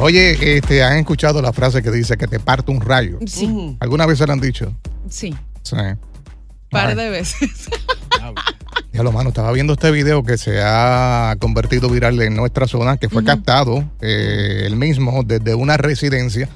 Oye, 0.00 0.56
este, 0.56 0.82
¿han 0.82 0.98
escuchado 0.98 1.42
la 1.42 1.52
frase 1.52 1.82
que 1.82 1.90
dice 1.90 2.16
que 2.16 2.26
te 2.28 2.38
parte 2.38 2.70
un 2.70 2.80
rayo? 2.80 3.18
Sí, 3.26 3.76
¿Alguna 3.80 4.06
vez 4.06 4.18
se 4.18 4.26
la 4.26 4.32
han 4.34 4.40
dicho? 4.40 4.74
sí, 5.08 5.34
Sí. 5.62 5.76
par 6.70 6.94
de 6.96 7.10
veces. 7.10 7.68
Ya 8.92 9.02
lo 9.02 9.12
mano, 9.12 9.28
estaba 9.28 9.52
viendo 9.52 9.74
este 9.74 9.90
video 9.90 10.22
que 10.24 10.38
se 10.38 10.60
ha 10.62 11.36
convertido 11.38 11.88
viral 11.90 12.20
en 12.22 12.34
nuestra 12.34 12.66
zona, 12.66 12.96
que 12.96 13.08
fue 13.08 13.22
captado 13.22 13.84
eh, 14.00 14.62
el 14.64 14.76
mismo 14.76 15.22
desde 15.24 15.54
una 15.54 15.76
residencia. 15.76 16.48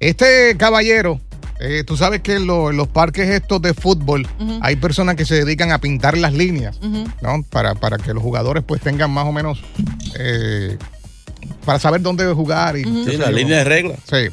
Este 0.00 0.56
caballero, 0.58 1.20
eh, 1.60 1.84
tú 1.86 1.96
sabes 1.96 2.20
que 2.22 2.34
en, 2.34 2.46
lo- 2.46 2.70
en 2.70 2.76
los 2.76 2.88
parques 2.88 3.28
estos 3.30 3.62
de 3.62 3.72
fútbol 3.72 4.26
hay 4.60 4.76
personas 4.76 5.14
que 5.14 5.24
se 5.24 5.36
dedican 5.36 5.70
a 5.72 5.78
pintar 5.78 6.18
las 6.18 6.34
líneas, 6.34 6.78
¿no? 7.22 7.42
Para, 7.50 7.74
para 7.76 7.98
que 7.98 8.12
los 8.12 8.22
jugadores 8.22 8.62
pues 8.66 8.80
tengan 8.82 9.10
más 9.12 9.24
o 9.26 9.32
menos, 9.32 9.62
eh, 10.18 10.76
para 11.64 11.78
saber 11.78 12.00
dónde 12.00 12.26
jugar. 12.32 12.76
Y 12.76 12.84
qué 12.84 13.12
Sí, 13.12 13.16
la 13.16 13.30
línea 13.30 13.58
de 13.58 13.64
reglas. 13.64 13.98
Sí. 14.10 14.28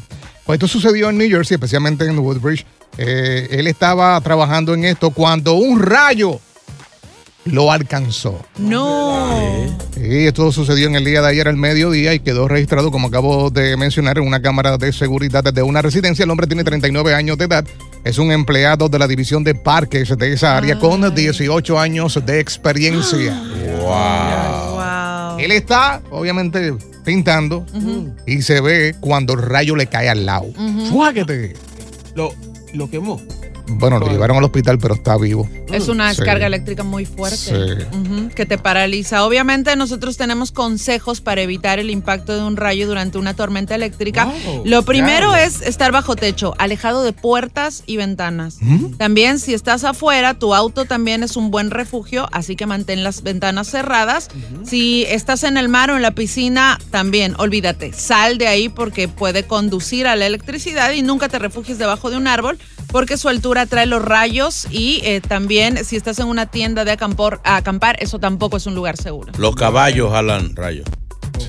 Pues 0.45 0.57
esto 0.57 0.67
sucedió 0.67 1.09
en 1.09 1.17
New 1.17 1.29
Jersey, 1.29 1.55
especialmente 1.55 2.05
en 2.05 2.19
Woodbridge. 2.19 2.65
Eh, 2.97 3.47
él 3.51 3.67
estaba 3.67 4.19
trabajando 4.21 4.73
en 4.73 4.85
esto 4.85 5.11
cuando 5.11 5.53
un 5.53 5.81
rayo 5.81 6.39
lo 7.45 7.71
alcanzó. 7.71 8.45
No. 8.57 9.77
Y 9.97 10.25
esto 10.25 10.51
sucedió 10.51 10.87
en 10.87 10.95
el 10.95 11.05
día 11.05 11.21
de 11.21 11.27
ayer 11.29 11.47
al 11.47 11.57
mediodía 11.57 12.13
y 12.13 12.19
quedó 12.19 12.47
registrado, 12.47 12.91
como 12.91 13.07
acabo 13.07 13.49
de 13.49 13.77
mencionar, 13.77 14.17
en 14.17 14.27
una 14.27 14.41
cámara 14.41 14.77
de 14.77 14.91
seguridad 14.93 15.43
de 15.43 15.61
una 15.61 15.81
residencia. 15.81 16.23
El 16.23 16.31
hombre 16.31 16.47
tiene 16.47 16.63
39 16.63 17.13
años 17.13 17.37
de 17.37 17.45
edad. 17.45 17.65
Es 18.03 18.17
un 18.17 18.31
empleado 18.31 18.89
de 18.89 18.99
la 18.99 19.07
división 19.07 19.43
de 19.43 19.55
parques 19.55 20.17
de 20.17 20.33
esa 20.33 20.57
área 20.57 20.79
con 20.79 21.13
18 21.13 21.79
años 21.79 22.19
de 22.25 22.39
experiencia. 22.39 23.41
Wow. 23.83 24.82
Él 25.39 25.51
está, 25.51 26.01
obviamente, 26.11 26.73
pintando 27.03 27.65
y 28.25 28.41
se 28.41 28.61
ve 28.61 28.95
cuando 28.99 29.33
el 29.33 29.41
rayo 29.41 29.75
le 29.75 29.87
cae 29.87 30.09
al 30.09 30.25
lado. 30.25 30.45
Fuáquete. 30.91 31.53
Lo, 32.15 32.33
lo 32.73 32.89
quemó. 32.89 33.21
Bueno, 33.75 33.99
lo 33.99 34.07
llevaron 34.07 34.37
al 34.37 34.43
hospital, 34.43 34.77
pero 34.79 34.95
está 34.95 35.17
vivo. 35.17 35.49
Es 35.71 35.87
una 35.87 36.11
Sí. 36.11 36.17
descarga 36.17 36.47
eléctrica 36.47 36.83
muy 36.83 37.05
fuerte 37.05 37.37
Sí. 37.37 38.29
Que 38.35 38.45
te 38.45 38.57
paraliza. 38.57 39.25
Obviamente 39.25 39.75
nosotros 39.75 40.17
tenemos 40.17 40.51
consejos 40.51 41.21
para 41.21 41.41
evitar 41.41 41.79
el 41.79 41.89
impacto 41.89 42.35
de 42.35 42.43
un 42.43 42.57
rayo 42.57 42.87
durante 42.87 43.17
una 43.17 43.33
tormenta 43.35 43.75
eléctrica. 43.75 44.25
Wow, 44.25 44.63
Lo 44.65 44.83
primero 44.83 45.29
claro. 45.29 45.35
es 45.43 45.61
estar 45.61 45.91
bajo 45.91 46.15
techo, 46.15 46.53
alejado 46.57 47.03
de 47.03 47.13
puertas 47.13 47.83
y 47.85 47.97
ventanas. 47.97 48.57
También 48.97 49.39
si 49.39 49.53
estás 49.53 49.83
afuera, 49.83 50.33
tu 50.35 50.53
auto 50.53 50.85
también 50.85 51.23
es 51.23 51.35
un 51.35 51.51
buen 51.51 51.71
refugio, 51.71 52.27
así 52.31 52.55
que 52.55 52.65
mantén 52.65 53.03
las 53.03 53.23
ventanas 53.23 53.67
cerradas. 53.69 54.29
Si 54.65 55.03
estás 55.09 55.43
en 55.43 55.57
el 55.57 55.69
mar 55.69 55.89
o 55.91 55.95
en 55.95 56.01
la 56.01 56.11
piscina, 56.11 56.79
también 56.91 57.35
olvídate, 57.37 57.93
sal 57.93 58.37
de 58.37 58.47
ahí 58.47 58.69
porque 58.69 59.07
puede 59.07 59.43
conducir 59.43 60.07
a 60.07 60.15
la 60.15 60.25
electricidad 60.27 60.91
y 60.91 61.01
nunca 61.01 61.29
te 61.29 61.39
refugies 61.39 61.77
debajo 61.77 62.09
de 62.09 62.17
un 62.17 62.27
árbol 62.27 62.57
porque 62.87 63.17
su 63.17 63.27
altura 63.29 63.62
trae 63.67 63.85
los 63.85 64.01
rayos 64.03 64.67
y 64.71 65.01
eh, 65.03 65.21
también 65.21 65.83
si 65.85 65.95
estás 65.95 66.19
en 66.19 66.27
una 66.27 66.45
tienda 66.45 66.85
de 66.85 66.97
acampor- 66.97 67.39
acampar, 67.43 67.97
eso 68.01 68.19
tampoco 68.19 68.57
es 68.57 68.65
un 68.65 68.75
lugar 68.75 68.97
seguro. 68.97 69.31
Los 69.37 69.55
caballos 69.55 70.11
jalan 70.11 70.55
rayos. 70.55 70.85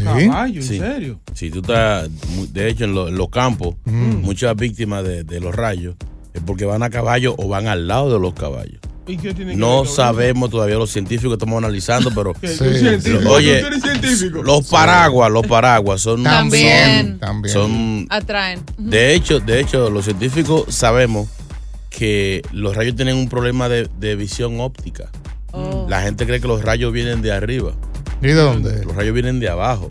Caballo, 0.02 0.60
¿en 0.60 0.66
Sí. 0.66 0.78
serio? 0.78 1.20
Si 1.34 1.50
tú 1.50 1.60
estás, 1.60 2.08
de 2.52 2.68
hecho, 2.68 2.84
en, 2.84 2.94
lo- 2.94 3.08
en 3.08 3.16
los 3.16 3.28
campos, 3.28 3.76
muchas 3.84 4.56
víctimas 4.56 5.04
de, 5.04 5.24
de 5.24 5.40
los 5.40 5.54
rayos 5.54 5.94
es 6.32 6.42
porque 6.44 6.64
van 6.64 6.82
a 6.82 6.90
caballo 6.90 7.34
o 7.38 7.48
van 7.48 7.66
al 7.68 7.86
lado 7.86 8.12
de 8.12 8.18
los 8.18 8.34
caballos. 8.34 8.80
¿Y 9.06 9.18
qué 9.18 9.34
tiene 9.34 9.52
que 9.52 9.58
No 9.58 9.84
sabemos 9.84 10.48
todavía 10.50 10.76
los 10.76 10.90
científicos 10.90 11.32
que 11.32 11.34
estamos 11.34 11.58
analizando, 11.58 12.10
pero. 12.14 12.32
Sí. 12.42 12.56
¿Tú 12.56 12.64
eres 12.64 12.80
científico? 12.80 13.30
Oye, 13.30 13.60
¿Tú 13.60 13.66
eres 13.66 13.82
científico? 13.82 14.42
los 14.42 14.66
paraguas, 14.68 15.30
los 15.30 15.46
paraguas 15.46 16.00
son, 16.00 16.22
También. 16.24 17.18
También. 17.18 17.52
son 17.52 18.06
Atraen. 18.08 18.62
De 18.78 19.14
hecho, 19.14 19.40
de 19.40 19.60
hecho, 19.60 19.90
los 19.90 20.06
científicos 20.06 20.64
sabemos 20.74 21.28
que 21.94 22.42
los 22.52 22.74
rayos 22.74 22.96
tienen 22.96 23.16
un 23.16 23.28
problema 23.28 23.68
de, 23.68 23.88
de 23.98 24.16
visión 24.16 24.60
óptica. 24.60 25.10
Oh. 25.52 25.86
La 25.88 26.02
gente 26.02 26.26
cree 26.26 26.40
que 26.40 26.48
los 26.48 26.62
rayos 26.62 26.92
vienen 26.92 27.22
de 27.22 27.32
arriba. 27.32 27.72
¿Y 28.20 28.28
de 28.28 28.34
dónde? 28.34 28.84
Los 28.84 28.96
rayos 28.96 29.14
vienen 29.14 29.38
de 29.38 29.48
abajo. 29.48 29.90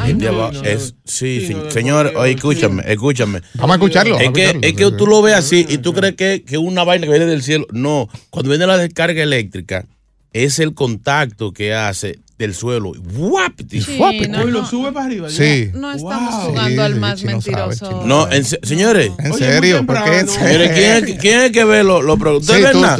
Ay, 0.00 0.14
de 0.14 0.26
no. 0.26 0.32
abajo. 0.32 0.52
no, 0.54 0.64
es, 0.64 0.96
sí, 1.04 1.40
sí, 1.40 1.46
sí. 1.48 1.54
no, 1.54 1.70
Señor, 1.70 2.12
oye, 2.16 2.32
escúchame, 2.32 2.82
escúchame. 2.86 3.40
Vamos 3.54 3.74
a 3.74 3.74
escucharlo. 3.76 4.18
Es 4.18 4.30
que, 4.32 4.42
escucharlo. 4.46 4.66
es 4.66 4.72
que 4.74 4.90
tú 4.92 5.06
lo 5.06 5.22
ves 5.22 5.34
así 5.34 5.64
y 5.68 5.78
tú 5.78 5.92
crees 5.92 6.16
que 6.16 6.42
es 6.44 6.58
una 6.58 6.82
vaina 6.82 7.06
que 7.06 7.12
viene 7.12 7.26
del 7.26 7.42
cielo. 7.42 7.66
No, 7.70 8.08
cuando 8.30 8.50
viene 8.50 8.66
la 8.66 8.76
descarga 8.76 9.22
eléctrica, 9.22 9.86
es 10.32 10.58
el 10.58 10.74
contacto 10.74 11.52
que 11.52 11.72
hace 11.72 12.18
del 12.38 12.54
suelo. 12.54 12.92
¡Guap! 13.14 13.52
Y 13.70 13.80
Sí, 13.80 13.98
no, 14.28 14.44
lo 14.44 14.62
no. 14.62 14.66
sube 14.68 14.92
para 14.92 15.06
arriba. 15.06 15.28
ya. 15.28 15.36
Sí. 15.36 15.70
No 15.74 15.90
estamos 15.92 16.34
Wow. 16.34 16.44
jugando 16.50 16.70
Sí, 16.70 16.78
al 16.80 16.96
más 16.96 17.18
chino 17.20 17.40
sabe, 17.40 17.66
mentiroso. 17.68 18.02
No, 18.06 18.30
en 18.30 18.44
se- 18.44 18.60
señores. 18.62 19.10
¿En 19.18 19.32
Oye, 19.32 19.44
serio? 19.46 19.86
¿Por 19.86 19.96
qué? 19.96 20.02
temprano. 20.10 20.32
Señores, 20.32 20.70
¿quién, 20.74 20.90
es- 21.08 21.18
quién 21.20 21.40
es 21.40 21.52
que 21.52 21.64
ve 21.64 21.82
los 21.82 22.04
lo, 22.04 22.18
pro- 22.18 22.36
¿Ustedes 22.36 22.72
ven 22.72 22.82
nada? 22.82 22.98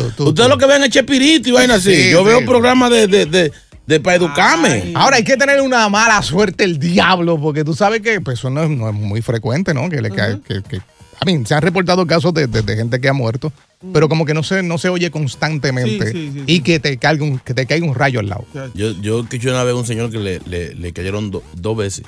lo 0.49 0.59
que 0.59 0.67
ven 0.67 0.85
es 0.85 0.91
Chespirito 0.91 1.49
y 1.51 1.53
vaina 1.53 1.75
así. 1.75 1.95
Sí, 1.95 2.11
Yo 2.11 2.21
sí. 2.21 2.25
veo 2.25 2.45
programas 2.47 2.91
de, 2.91 3.07
de, 3.09 3.27
de, 3.27 3.53
de 3.87 4.01
para 4.01 4.17
educarme. 4.17 4.69
Ay. 4.87 4.93
Ahora 4.97 5.17
hay 5.19 5.25
que 5.25 5.37
tener 5.37 5.61
una 5.61 5.87
mala 5.91 6.23
suerte 6.23 6.65
el 6.65 6.79
diablo, 6.79 7.39
porque 7.39 7.63
tú 7.63 7.75
sabes 7.75 8.01
que 8.01 8.21
pues, 8.23 8.39
eso 8.39 8.49
no 8.49 8.63
es, 8.65 8.71
no 8.71 8.89
es 8.89 8.95
muy 8.95 9.21
frecuente, 9.21 9.75
¿no? 9.75 9.89
Que 9.91 10.01
le 10.01 10.11
cae, 10.11 10.41
que, 10.49 10.63
que- 10.63 10.81
a 11.21 11.25
mí, 11.25 11.43
se 11.47 11.55
han 11.55 11.63
reportado 11.63 12.07
casos 12.07 12.33
de, 12.35 12.47
de- 12.47 12.63
de 12.63 12.77
gente 12.77 13.01
que 13.01 13.09
ha 13.09 13.13
muerto, 13.13 13.53
pero 13.93 14.09
como 14.09 14.25
que 14.25 14.35
no 14.35 14.43
se, 14.43 14.63
no 14.63 14.79
se 14.79 14.89
oye 14.89 15.11
constantemente 15.11 16.13
Sí, 16.13 16.13
sí, 16.13 16.31
sí, 16.35 16.43
y 16.47 16.57
sí. 16.57 16.63
que 16.63 16.81
te 16.81 16.97
caiga 16.99 17.25
un, 17.25 17.39
que 17.39 17.55
te 17.55 17.67
caiga 17.67 17.87
un 17.87 17.95
rayo 17.95 18.21
al 18.21 18.29
lado. 18.29 18.45
Yo, 18.75 18.93
yo 19.01 19.21
escuché 19.21 19.51
una 19.51 19.65
vez 19.65 19.75
un 19.75 19.87
señor 19.87 20.11
que 20.11 20.19
le, 20.19 20.41
le, 20.47 20.75
le 20.75 20.93
cayeron 20.93 21.31
do- 21.31 21.43
dos 21.55 21.77
veces. 21.77 22.05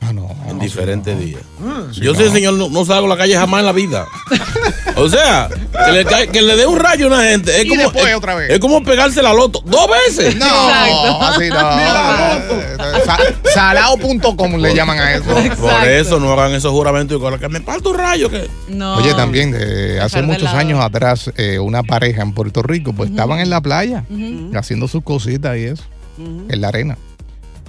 En 0.00 0.58
diferentes 0.58 1.18
días. 1.18 1.42
Yo 1.92 2.14
soy 2.14 2.26
el 2.26 2.32
señor, 2.32 2.54
no, 2.54 2.68
no 2.70 2.84
salgo 2.84 3.06
a 3.06 3.08
la 3.10 3.16
calle 3.16 3.34
jamás 3.36 3.60
en 3.60 3.66
la 3.66 3.72
vida. 3.72 4.06
O 4.96 5.08
sea, 5.08 5.48
que 5.48 5.92
le, 5.92 6.28
que 6.28 6.42
le 6.42 6.56
dé 6.56 6.66
un 6.66 6.78
rayo 6.78 7.06
a 7.06 7.08
una 7.08 7.22
gente. 7.24 7.56
Es 7.56 7.64
Y 7.66 7.68
como, 7.68 7.82
después 7.82 8.06
es, 8.06 8.14
otra 8.16 8.34
vez. 8.34 8.50
es 8.50 8.58
como 8.58 8.82
pegarse 8.82 9.22
la 9.22 9.32
loto 9.32 9.62
dos 9.64 9.86
veces. 10.06 10.36
No, 10.36 10.46
así 11.20 11.48
no. 11.50 11.56
Sa- 13.04 13.18
Salao.com 13.52 14.56
le 14.56 14.74
llaman 14.74 14.98
a 14.98 15.14
eso. 15.14 15.24
Por 15.60 15.88
eso 15.88 16.18
no 16.20 16.32
hagan 16.32 16.54
esos 16.54 16.72
juramentos 16.72 17.20
y 17.20 17.38
que 17.38 17.48
me 17.48 17.60
parto 17.60 17.90
un 17.90 17.98
rayo. 17.98 18.30
Que... 18.30 18.48
No. 18.68 18.96
Oye, 18.96 19.14
también 19.14 19.54
eh, 19.58 19.98
hace 20.02 20.22
muchos 20.22 20.42
lado. 20.44 20.58
años 20.58 20.80
atrás, 20.82 21.30
eh, 21.36 21.58
una 21.58 21.82
pareja 21.82 22.22
en 22.22 22.32
Puerto 22.32 22.62
Rico, 22.62 22.92
pues 22.92 23.10
estaban 23.10 23.40
en 23.40 23.50
la 23.50 23.60
playa 23.60 24.04
haciendo 24.54 24.88
sus 24.88 25.02
cositas 25.02 25.56
y 25.58 25.64
eso, 25.64 25.84
en 26.18 26.60
la 26.60 26.68
arena. 26.68 26.96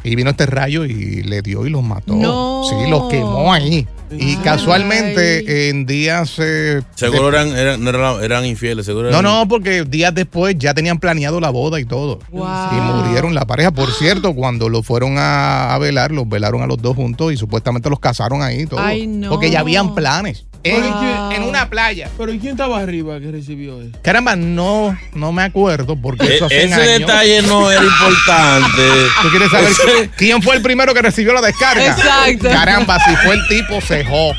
Y 0.03 0.15
vino 0.15 0.29
este 0.29 0.45
rayo 0.45 0.85
y 0.85 1.23
le 1.23 1.41
dio 1.41 1.65
y 1.65 1.69
los 1.69 1.83
mató. 1.83 2.13
No. 2.15 2.63
Sí, 2.69 2.89
los 2.89 3.09
quemó 3.09 3.51
ahí. 3.53 3.87
Y 4.11 4.37
casualmente 4.37 5.69
en 5.69 5.85
días... 5.85 6.35
eh, 6.39 6.81
Seguro 6.95 7.29
de- 7.31 7.37
eran, 7.37 7.47
eran, 7.57 7.83
no 7.83 7.89
eran, 7.91 8.23
eran 8.23 8.45
infieles. 8.45 8.85
Seguro 8.85 9.11
No, 9.11 9.19
eran- 9.19 9.23
no, 9.31 9.47
porque 9.47 9.83
días 9.83 10.13
después 10.15 10.55
ya 10.57 10.73
tenían 10.73 10.99
planeado 10.99 11.39
la 11.39 11.49
boda 11.49 11.79
y 11.79 11.85
todo. 11.85 12.19
Wow. 12.31 12.47
Y 12.71 12.75
murieron 12.75 13.35
la 13.35 13.45
pareja. 13.45 13.71
Por 13.71 13.91
cierto, 13.99 14.33
cuando 14.33 14.69
lo 14.69 14.81
fueron 14.83 15.17
a, 15.17 15.73
a 15.73 15.77
velar, 15.79 16.11
los 16.11 16.27
velaron 16.27 16.61
a 16.61 16.67
los 16.67 16.81
dos 16.81 16.95
juntos 16.95 17.33
y 17.33 17.37
supuestamente 17.37 17.89
los 17.89 17.99
casaron 17.99 18.41
ahí 18.41 18.61
y 18.61 18.65
todo. 18.65 18.79
Ay, 18.79 19.05
no. 19.07 19.29
Porque 19.29 19.51
ya 19.51 19.59
habían 19.59 19.93
planes. 19.95 20.45
En, 20.61 20.81
Wow. 20.81 21.31
en 21.31 21.43
una 21.43 21.69
playa. 21.69 22.09
Pero 22.17 22.33
¿y 22.33 22.39
quién 22.39 22.51
estaba 22.51 22.79
arriba 22.81 23.17
que 23.21 23.31
recibió 23.31 23.81
eso? 23.81 23.97
Caramba, 24.01 24.35
no, 24.35 24.97
no 25.13 25.31
me 25.31 25.43
acuerdo 25.43 25.95
porque 25.95 26.25
E- 26.25 26.35
eso 26.35 26.47
hace 26.47 26.63
ese 26.65 26.73
años. 26.73 26.99
detalle 26.99 27.41
no 27.43 27.71
era 27.71 27.81
importante. 27.81 28.81
¿Tú 29.21 29.29
quieres 29.29 29.49
saber 29.51 29.69
Ese- 29.69 29.81
quién 30.15 30.41
fue 30.41 30.55
el 30.55 30.61
primero 30.61 30.93
que 30.93 31.01
recibió 31.01 31.33
la 31.33 31.41
descarga? 31.41 31.85
Exacto. 31.85 32.49
Caramba, 32.49 32.99
si 33.03 33.15
fue 33.17 33.35
el 33.35 33.47
tipo 33.47 33.81
cejó. 33.81 34.33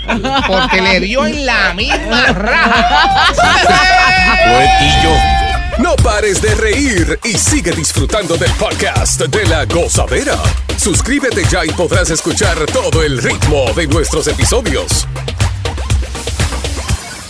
Porque 0.47 0.81
le 0.81 1.01
dio 1.01 1.27
en 1.27 1.47
la 1.47 1.75
misma 1.75 2.27
raja. 2.33 3.27
Fue. 4.45 4.71
No 5.81 5.97
pares 5.97 6.43
de 6.43 6.55
reír 6.57 7.19
y 7.25 7.39
sigue 7.39 7.73
disfrutando 7.73 8.37
del 8.37 8.51
podcast 8.53 9.23
de 9.23 9.47
la 9.47 9.65
gozadera. 9.65 10.37
Suscríbete 10.77 11.43
ya 11.51 11.65
y 11.65 11.71
podrás 11.71 12.11
escuchar 12.11 12.59
todo 12.67 13.03
el 13.03 13.23
ritmo 13.23 13.73
de 13.75 13.87
nuestros 13.87 14.27
episodios. 14.29 15.07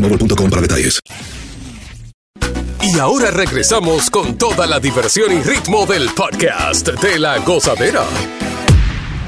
boostmobile.com 0.00 0.50
para 0.50 0.62
detalles. 0.62 1.00
Y 2.82 2.98
ahora 2.98 3.30
regresamos 3.30 4.10
con 4.10 4.36
toda 4.36 4.66
la 4.66 4.80
diversión 4.80 5.30
y 5.32 5.42
ritmo 5.42 5.86
del 5.86 6.08
podcast 6.08 6.88
de 6.88 7.18
la 7.18 7.38
gozadera. 7.38 8.02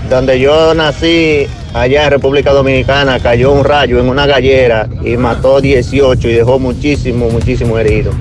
Donde 0.08 0.40
yo 0.40 0.74
nací, 0.74 1.46
allá 1.74 2.04
en 2.04 2.10
República 2.10 2.52
Dominicana, 2.52 3.20
cayó 3.20 3.52
un 3.52 3.64
rayo 3.64 4.00
en 4.00 4.08
una 4.08 4.26
gallera 4.26 4.88
y 5.04 5.16
mató 5.16 5.60
18 5.60 6.28
y 6.28 6.32
dejó 6.32 6.58
muchísimo, 6.58 7.28
muchísimo 7.28 7.78
herido. 7.78 8.12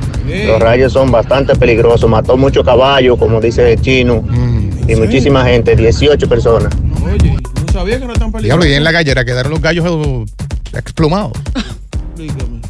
Los 0.45 0.59
rayos 0.59 0.93
son 0.93 1.11
bastante 1.11 1.55
peligrosos, 1.55 2.09
mató 2.09 2.37
mucho 2.37 2.63
caballo, 2.63 3.17
como 3.17 3.41
dice 3.41 3.73
el 3.73 3.81
chino, 3.81 4.23
y 4.87 4.95
muchísima 4.95 5.43
gente, 5.45 5.75
18 5.75 6.29
personas. 6.29 6.73
Oye, 7.03 7.37
no 7.65 7.73
sabía 7.73 7.97
que 7.97 8.03
era 8.05 8.13
tan 8.13 8.31
peligroso. 8.31 8.43
Diablo, 8.43 8.65
y 8.65 8.73
en 8.73 8.83
la 8.83 8.91
gallera 8.91 9.25
quedaron 9.25 9.51
los 9.51 9.61
gallos 9.61 9.85
eh, 9.85 10.25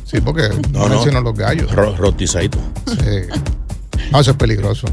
Sí, 0.05 0.21
porque 0.21 0.49
no, 0.71 0.79
No, 0.79 0.87
no. 0.89 0.95
mencionan 0.95 1.23
los 1.23 1.35
gallos. 1.35 1.71
Ro- 1.71 1.95
rotizadito. 1.95 2.57
Sí. 2.87 3.39
No, 4.11 4.19
eso 4.19 4.31
es 4.31 4.37
peligroso. 4.37 4.87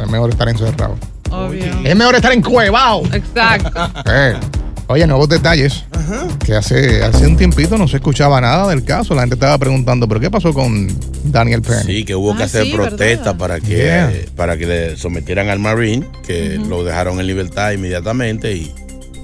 Es 0.00 0.08
mejor 0.10 0.30
estar 0.30 0.48
encerrado. 0.48 0.96
Obvio. 1.30 1.64
Es 1.84 1.96
mejor 1.96 2.14
estar 2.14 2.32
encuevado. 2.32 3.02
Exacto. 3.12 3.70
Eh. 4.06 4.34
Oye, 4.88 5.06
nuevos 5.06 5.28
detalles. 5.28 5.84
Que 6.44 6.54
hace, 6.54 7.02
hace 7.02 7.26
un 7.26 7.36
tiempito 7.36 7.78
no 7.78 7.88
se 7.88 7.96
escuchaba 7.96 8.40
nada 8.40 8.68
del 8.68 8.84
caso. 8.84 9.14
La 9.14 9.22
gente 9.22 9.34
estaba 9.36 9.56
preguntando, 9.56 10.06
¿pero 10.06 10.20
qué 10.20 10.30
pasó 10.30 10.52
con 10.52 10.88
Daniel 11.24 11.62
Penny? 11.62 11.82
Sí, 11.84 12.04
que 12.04 12.14
hubo 12.14 12.36
que 12.36 12.42
Ah, 12.42 12.46
hacer 12.46 12.64
sí, 12.64 12.72
protesta 12.72 13.32
¿verdad? 13.32 13.36
para 13.38 13.60
que 13.60 13.76
Yeah. 13.76 14.12
para 14.36 14.56
que 14.58 14.66
le 14.66 14.96
sometieran 14.98 15.48
al 15.48 15.60
Marine, 15.60 16.06
que 16.26 16.60
lo 16.68 16.84
dejaron 16.84 17.20
en 17.20 17.26
libertad 17.26 17.70
inmediatamente 17.70 18.52
y, 18.54 18.74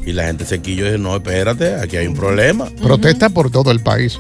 y 0.08 0.12
la 0.14 0.24
gente 0.24 0.46
se 0.46 0.60
quilló 0.60 0.86
y 0.86 0.92
dijo, 0.92 1.02
no, 1.02 1.16
espérate, 1.16 1.74
aquí 1.74 1.98
hay 1.98 2.06
un 2.06 2.14
problema. 2.14 2.70
Protesta 2.82 3.28
por 3.28 3.50
todo 3.50 3.70
el 3.70 3.80
país. 3.80 4.18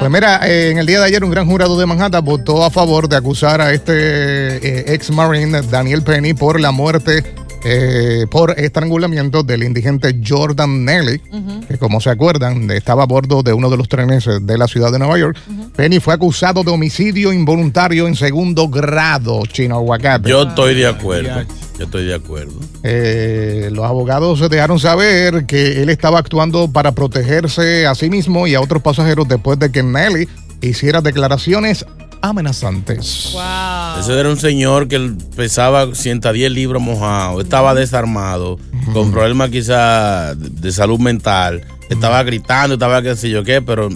Pues 0.00 0.10
mira, 0.10 0.40
eh, 0.48 0.70
en 0.70 0.78
el 0.78 0.86
día 0.86 0.98
de 0.98 1.06
ayer 1.06 1.22
un 1.22 1.30
gran 1.30 1.46
jurado 1.46 1.78
de 1.78 1.86
Manhattan 1.86 2.24
votó 2.24 2.64
a 2.64 2.70
favor 2.70 3.08
de 3.08 3.16
acusar 3.16 3.60
a 3.60 3.72
este 3.72 4.92
ex 4.92 5.12
marine 5.12 5.62
Daniel 5.62 6.02
Penny 6.02 6.34
por 6.34 6.58
la 6.58 6.72
muerte 6.72 7.22
eh, 7.64 8.26
por 8.30 8.58
estrangulamiento 8.58 9.42
del 9.42 9.64
indigente 9.64 10.18
Jordan 10.26 10.84
Nelly, 10.84 11.20
que 11.68 11.78
como 11.78 12.00
se 12.00 12.10
acuerdan 12.10 12.70
estaba 12.70 13.02
a 13.02 13.06
bordo 13.06 13.42
de 13.42 13.52
uno 13.52 13.68
de 13.68 13.76
los 13.76 13.88
trenes 13.88 14.26
eh, 14.26 14.38
de 14.40 14.56
la 14.56 14.66
ciudad 14.66 14.90
de 14.90 14.98
Nueva 14.98 15.18
York. 15.18 15.36
Penny 15.76 16.00
fue 16.00 16.14
acusado 16.14 16.62
de 16.62 16.70
homicidio 16.70 17.32
involuntario 17.32 18.06
en 18.08 18.16
segundo 18.16 18.68
grado, 18.68 19.42
chino 19.46 19.76
aguacate. 19.76 20.30
Yo 20.30 20.42
estoy 20.42 20.74
de 20.74 20.86
acuerdo. 20.86 21.42
Yo 21.78 21.84
estoy 21.84 22.06
de 22.06 22.14
acuerdo. 22.14 22.54
Eh, 22.82 23.68
los 23.72 23.84
abogados 23.84 24.48
dejaron 24.48 24.78
saber 24.78 25.46
que 25.46 25.82
él 25.82 25.90
estaba 25.90 26.18
actuando 26.18 26.70
para 26.70 26.92
protegerse 26.92 27.86
a 27.86 27.94
sí 27.94 28.10
mismo 28.10 28.46
y 28.46 28.54
a 28.54 28.60
otros 28.60 28.82
pasajeros 28.82 29.28
después 29.28 29.58
de 29.58 29.70
que 29.70 29.82
Nelly 29.82 30.28
hiciera 30.60 31.00
declaraciones 31.00 31.84
amenazantes. 32.22 33.30
Wow. 33.32 34.00
Ese 34.00 34.18
era 34.18 34.28
un 34.28 34.38
señor 34.38 34.88
que 34.88 35.12
pesaba 35.36 35.94
110 35.94 36.52
libras 36.52 36.82
mojado, 36.82 37.40
estaba 37.40 37.74
desarmado, 37.74 38.58
con 38.92 39.10
problemas 39.12 39.50
quizá 39.50 40.34
de 40.34 40.70
de 40.70 40.72
salud 40.72 40.98
mental, 40.98 41.64
estaba 41.88 42.22
gritando, 42.22 42.74
estaba 42.74 43.02
qué 43.02 43.16
sé 43.16 43.30
yo 43.30 43.42
qué, 43.42 43.60
pero 43.62 43.88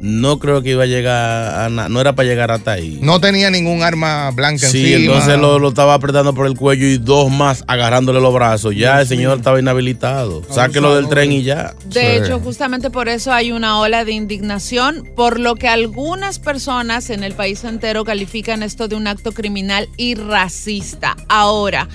no 0.00 0.38
creo 0.38 0.62
que 0.62 0.70
iba 0.70 0.82
a 0.82 0.86
llegar 0.86 1.54
a 1.60 1.68
na- 1.68 1.88
no 1.88 2.00
era 2.00 2.14
para 2.14 2.28
llegar 2.28 2.50
hasta 2.50 2.72
ahí. 2.72 2.98
No 3.00 3.20
tenía 3.20 3.50
ningún 3.50 3.82
arma 3.82 4.30
blanca 4.32 4.68
Sí, 4.68 4.92
encima. 4.94 5.14
entonces 5.14 5.38
lo, 5.38 5.58
lo 5.58 5.68
estaba 5.70 5.94
apretando 5.94 6.34
por 6.34 6.46
el 6.46 6.54
cuello 6.54 6.86
y 6.86 6.98
dos 6.98 7.30
más 7.30 7.64
agarrándole 7.66 8.20
los 8.20 8.32
brazos. 8.34 8.74
Ya 8.76 9.00
el 9.00 9.06
señor 9.06 9.38
estaba 9.38 9.58
inhabilitado. 9.58 10.42
Sáquelo 10.50 10.94
del 10.96 11.08
tren 11.08 11.32
y 11.32 11.42
ya. 11.42 11.74
De 11.86 12.00
Sí. 12.00 12.06
hecho, 12.24 12.40
justamente 12.40 12.90
por 12.90 13.08
eso 13.08 13.32
hay 13.32 13.52
una 13.52 13.78
ola 13.80 14.04
de 14.04 14.12
indignación, 14.12 15.08
por 15.16 15.40
lo 15.40 15.54
que 15.54 15.68
algunas 15.68 16.38
personas 16.38 17.10
en 17.10 17.24
el 17.24 17.32
país 17.34 17.64
entero 17.64 18.04
califican 18.04 18.62
esto 18.62 18.88
de 18.88 18.96
un 18.96 19.06
acto 19.06 19.32
criminal 19.32 19.88
y 19.96 20.14
racista. 20.14 21.16
Ahora, 21.28 21.88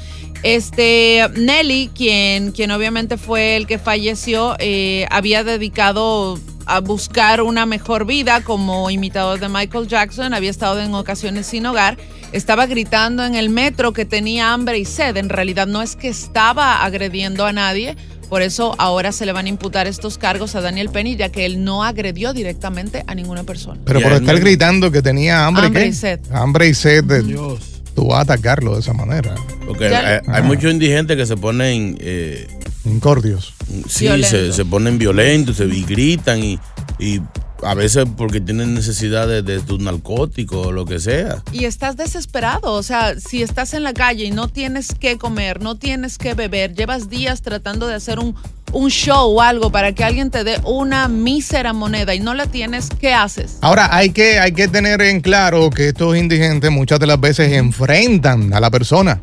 este 0.43 1.23
Nelly, 1.35 1.91
quien, 1.95 2.51
quien 2.51 2.71
obviamente 2.71 3.17
fue 3.17 3.55
el 3.57 3.67
que 3.67 3.77
falleció, 3.77 4.55
eh, 4.59 5.05
había 5.11 5.43
dedicado 5.43 6.39
a 6.65 6.79
buscar 6.79 7.41
una 7.41 7.65
mejor 7.65 8.05
vida 8.05 8.41
como 8.43 8.89
imitador 8.89 9.39
de 9.39 9.49
Michael 9.49 9.87
Jackson, 9.87 10.33
había 10.33 10.49
estado 10.49 10.79
en 10.81 10.93
ocasiones 10.93 11.45
sin 11.47 11.65
hogar, 11.65 11.97
estaba 12.31 12.65
gritando 12.65 13.23
en 13.25 13.35
el 13.35 13.49
metro 13.49 13.93
que 13.93 14.05
tenía 14.05 14.53
hambre 14.53 14.77
y 14.79 14.85
sed, 14.85 15.17
en 15.17 15.29
realidad 15.29 15.67
no 15.67 15.81
es 15.81 15.95
que 15.95 16.07
estaba 16.07 16.83
agrediendo 16.83 17.45
a 17.45 17.51
nadie, 17.53 17.95
por 18.29 18.41
eso 18.41 18.75
ahora 18.77 19.11
se 19.11 19.25
le 19.25 19.33
van 19.33 19.47
a 19.47 19.49
imputar 19.49 19.87
estos 19.87 20.17
cargos 20.17 20.55
a 20.55 20.61
Daniel 20.61 20.89
Penny, 20.89 21.17
ya 21.17 21.29
que 21.29 21.45
él 21.45 21.65
no 21.65 21.83
agredió 21.83 22.31
directamente 22.31 23.03
a 23.05 23.13
ninguna 23.15 23.43
persona. 23.43 23.81
Pero 23.83 24.01
por 24.01 24.13
estar 24.13 24.39
gritando 24.39 24.89
que 24.91 25.01
tenía 25.01 25.45
hambre, 25.45 25.65
Hambre 25.65 25.81
¿qué? 25.83 25.87
y 25.89 25.93
sed. 25.93 26.19
Hambre 26.31 26.67
y 26.69 26.73
sed. 26.73 27.03
de- 27.03 27.23
Dios. 27.23 27.81
Tú 27.93 28.07
vas 28.07 28.19
a 28.19 28.21
atacarlo 28.21 28.75
de 28.75 28.79
esa 28.79 28.93
manera. 28.93 29.35
Porque 29.67 29.89
Ya- 29.89 30.07
hay, 30.07 30.19
hay 30.25 30.43
muchos 30.43 30.71
indigentes 30.71 31.17
que 31.17 31.25
se 31.25 31.35
ponen 31.35 31.97
eh, 31.99 32.47
Incordios. 32.85 33.53
Sí, 33.87 34.07
se, 34.23 34.53
se 34.53 34.65
ponen 34.65 34.97
violentos 34.97 35.57
se, 35.57 35.65
y 35.65 35.83
gritan 35.83 36.43
y, 36.43 36.59
y 36.99 37.21
a 37.63 37.75
veces 37.75 38.05
porque 38.17 38.41
tienen 38.41 38.73
necesidad 38.73 39.27
de, 39.27 39.41
de 39.43 39.59
tus 39.59 39.79
narcóticos 39.79 40.67
o 40.67 40.71
lo 40.71 40.85
que 40.85 40.99
sea. 40.99 41.43
Y 41.51 41.65
estás 41.65 41.95
desesperado, 41.97 42.73
o 42.73 42.83
sea, 42.83 43.19
si 43.19 43.43
estás 43.43 43.73
en 43.73 43.83
la 43.83 43.93
calle 43.93 44.25
y 44.25 44.31
no 44.31 44.47
tienes 44.47 44.93
que 44.93 45.17
comer, 45.17 45.61
no 45.61 45.75
tienes 45.75 46.17
que 46.17 46.33
beber, 46.33 46.73
llevas 46.73 47.09
días 47.09 47.41
tratando 47.41 47.87
de 47.87 47.95
hacer 47.95 48.19
un, 48.19 48.35
un 48.73 48.89
show 48.89 49.37
o 49.37 49.41
algo 49.41 49.71
para 49.71 49.93
que 49.93 50.03
alguien 50.03 50.29
te 50.31 50.43
dé 50.43 50.59
una 50.63 51.07
mísera 51.07 51.73
moneda 51.73 52.13
y 52.15 52.19
no 52.19 52.33
la 52.33 52.45
tienes, 52.47 52.89
¿qué 52.99 53.13
haces? 53.13 53.57
Ahora, 53.61 53.89
hay 53.95 54.11
que, 54.11 54.39
hay 54.39 54.51
que 54.53 54.67
tener 54.67 55.01
en 55.01 55.21
claro 55.21 55.69
que 55.69 55.89
estos 55.89 56.15
indigentes 56.17 56.71
muchas 56.71 56.99
de 56.99 57.07
las 57.07 57.19
veces 57.19 57.51
enfrentan 57.53 58.53
a 58.53 58.59
la 58.59 58.69
persona. 58.71 59.19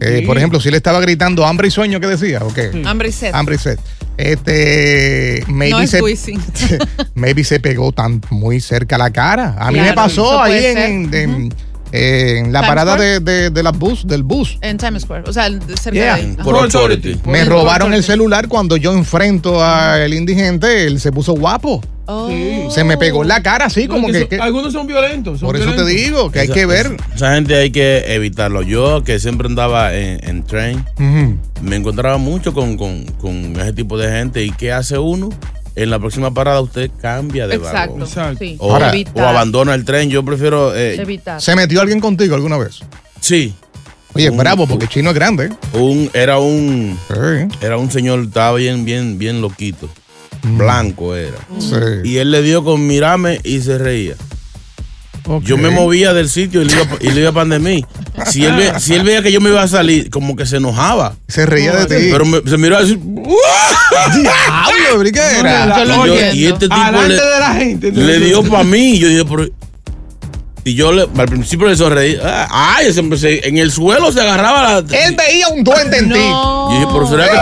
Eh, 0.00 0.18
Sí. 0.20 0.26
Por 0.26 0.36
ejemplo, 0.36 0.60
si 0.60 0.70
le 0.70 0.76
estaba 0.76 1.00
gritando 1.00 1.46
hambre 1.46 1.68
y 1.68 1.70
sueño, 1.70 2.00
¿qué 2.00 2.06
decía? 2.06 2.40
¿O 2.42 2.52
qué? 2.52 2.70
Hambre 2.86 3.08
y 3.08 3.12
sed. 3.12 3.30
Hambre 3.34 3.54
y 3.54 3.58
sed. 3.58 3.78
Este, 4.46 5.44
maybe, 5.48 5.70
no 5.72 5.80
es 5.80 5.90
se, 5.90 6.38
maybe 7.14 7.44
se 7.44 7.60
pegó 7.60 7.92
tan 7.92 8.20
muy 8.30 8.60
cerca 8.60 8.96
a 8.96 8.98
la 8.98 9.10
cara. 9.10 9.54
A 9.58 9.70
mí 9.70 9.80
me 9.80 9.92
pasó 9.94 10.40
ahí 10.42 10.64
en, 10.66 10.78
en- 10.78 11.14
en- 11.14 11.54
en 11.92 12.52
la 12.52 12.62
parada 12.62 12.96
de, 12.96 13.20
de, 13.20 13.50
de 13.50 13.62
la 13.62 13.70
bus, 13.70 14.06
del 14.06 14.22
bus. 14.22 14.58
En 14.62 14.78
Times 14.78 15.02
Square, 15.02 15.24
o 15.28 15.32
sea, 15.32 15.48
cerca 15.80 15.92
Yeah. 15.92 16.16
de 16.16 16.22
ahí. 16.22 16.36
Por 16.42 16.56
authority. 16.56 17.20
Me 17.26 17.44
robaron 17.44 17.92
el 17.94 18.02
celular 18.02 18.48
cuando 18.48 18.76
yo 18.76 18.92
enfrento 18.92 19.62
al 19.62 20.12
indigente, 20.14 20.86
él 20.86 20.98
se 21.00 21.12
puso 21.12 21.34
guapo. 21.34 21.80
Oh. 22.06 22.28
Se 22.70 22.82
me 22.82 22.96
pegó 22.98 23.22
en 23.22 23.28
la 23.28 23.42
cara 23.42 23.66
así 23.66 23.86
No, 23.86 23.94
como 23.94 24.06
que 24.08 24.12
que... 24.14 24.18
son- 24.20 24.28
que- 24.28 24.40
algunos 24.40 24.72
son 24.72 24.86
violentos. 24.88 25.38
son 25.38 25.46
por 25.46 25.56
eso 25.56 25.72
te 25.72 25.84
digo 25.84 26.32
que 26.32 26.40
hay 26.40 26.48
que 26.48 26.66
ver. 26.66 26.86
Esa, 26.86 27.14
esa 27.14 27.34
gente 27.34 27.54
hay 27.54 27.70
que 27.70 28.14
evitarlo. 28.14 28.62
Yo, 28.62 29.04
que 29.04 29.20
siempre 29.20 29.46
andaba 29.46 29.94
en, 29.94 30.18
en 30.28 30.42
tren, 30.42 30.84
me 31.62 31.76
encontraba 31.76 32.18
mucho 32.18 32.52
con, 32.54 32.76
con- 32.76 33.04
con 33.20 33.54
ese 33.60 33.72
tipo 33.72 33.96
de 33.98 34.10
gente. 34.10 34.42
¿Y 34.44 34.50
qué 34.50 34.72
hace 34.72 34.98
uno? 34.98 35.30
En 35.74 35.90
la 35.90 35.98
próxima 35.98 36.32
parada 36.34 36.60
usted 36.60 36.90
cambia 37.00 37.46
de 37.46 37.54
Exacto. 37.56 37.96
vagón. 37.98 38.36
Sí. 38.38 38.56
O, 38.58 38.72
Ahora- 38.74 38.92
o 39.14 39.20
abandona 39.20 39.74
el 39.74 39.84
tren. 39.84 40.10
Yo 40.10 40.22
prefiero... 40.24 40.74
eh, 40.76 41.00
Evitar. 41.00 41.40
¿Se 41.40 41.56
metió 41.56 41.80
alguien 41.80 42.00
contigo 42.00 42.34
alguna 42.34 42.58
vez? 42.58 42.80
Sí. 43.20 43.54
Oye, 44.14 44.28
Un- 44.28 44.36
bravo, 44.36 44.66
porque 44.66 44.86
Chino 44.88 45.08
es 45.10 45.14
grande. 45.14 45.50
Un, 45.72 46.10
era 46.12 46.38
un 46.38 46.98
Sí. 47.08 47.56
era 47.62 47.78
un 47.78 47.90
señor, 47.90 48.20
estaba 48.24 48.56
bien, 48.58 48.84
bien, 48.84 49.18
bien 49.18 49.40
loquito. 49.40 49.88
Blanco 50.42 51.14
era. 51.16 51.38
Sí. 51.58 51.76
Y 52.04 52.16
él 52.18 52.30
le 52.30 52.42
dio 52.42 52.62
con 52.64 52.86
mirarme 52.86 53.40
y 53.44 53.60
se 53.60 53.78
reía. 53.78 54.16
Yo 55.42 55.56
me 55.56 55.70
movía 55.70 56.12
del 56.12 56.28
sitio 56.28 56.62
y 56.62 56.64
le 56.64 56.72
iba, 56.74 56.86
y 57.00 57.10
le 57.12 57.20
iba 57.20 57.32
pan 57.32 57.48
de 57.48 57.58
mí. 57.58 57.84
Si 58.26 58.44
él, 58.44 58.56
ve- 58.56 58.72
si 58.80 58.94
él 58.94 59.04
veía 59.04 59.22
que 59.22 59.30
yo 59.32 59.40
me 59.40 59.50
iba 59.50 59.62
a 59.62 59.68
salir, 59.68 60.10
como 60.10 60.34
que 60.36 60.46
se 60.46 60.56
enojaba. 60.56 61.14
Se 61.28 61.46
reía 61.46 61.72
de 61.72 61.86
ti. 61.86 62.08
Pero 62.10 62.24
me- 62.24 62.40
se 62.48 62.58
miró 62.58 62.76
así. 62.78 62.96
¡Diablo, 64.14 65.02
Y, 66.34 66.46
este 66.46 66.68
tipo 66.68 66.74
le, 67.08 67.14
de 67.14 67.38
la 67.40 67.54
gente. 67.54 67.92
le 67.92 68.18
dio 68.18 68.42
para 68.44 68.64
mí. 68.64 68.94
Y 68.94 68.98
yo 68.98 69.08
dije, 69.08 69.24
pero. 69.24 69.48
Y 70.64 70.74
yo 70.74 70.92
le- 70.92 71.08
al 71.18 71.26
principio 71.28 71.66
le 71.66 71.76
sonreí. 71.76 72.16
Ah, 72.22 72.76
Ay, 72.78 72.92
siempre 72.92 73.18
se- 73.18 73.46
en 73.48 73.58
el 73.58 73.72
suelo 73.72 74.12
se 74.12 74.20
agarraba 74.20 74.62
la. 74.62 74.78
Él 74.78 75.16
veía 75.16 75.48
un 75.48 75.64
duende 75.64 75.98
en 75.98 76.04
ti. 76.12 76.18
No. 76.18 76.70
Yo 76.70 76.78
dije, 76.78 76.88
pero 76.92 77.06
será 77.08 77.28
que. 77.28 77.38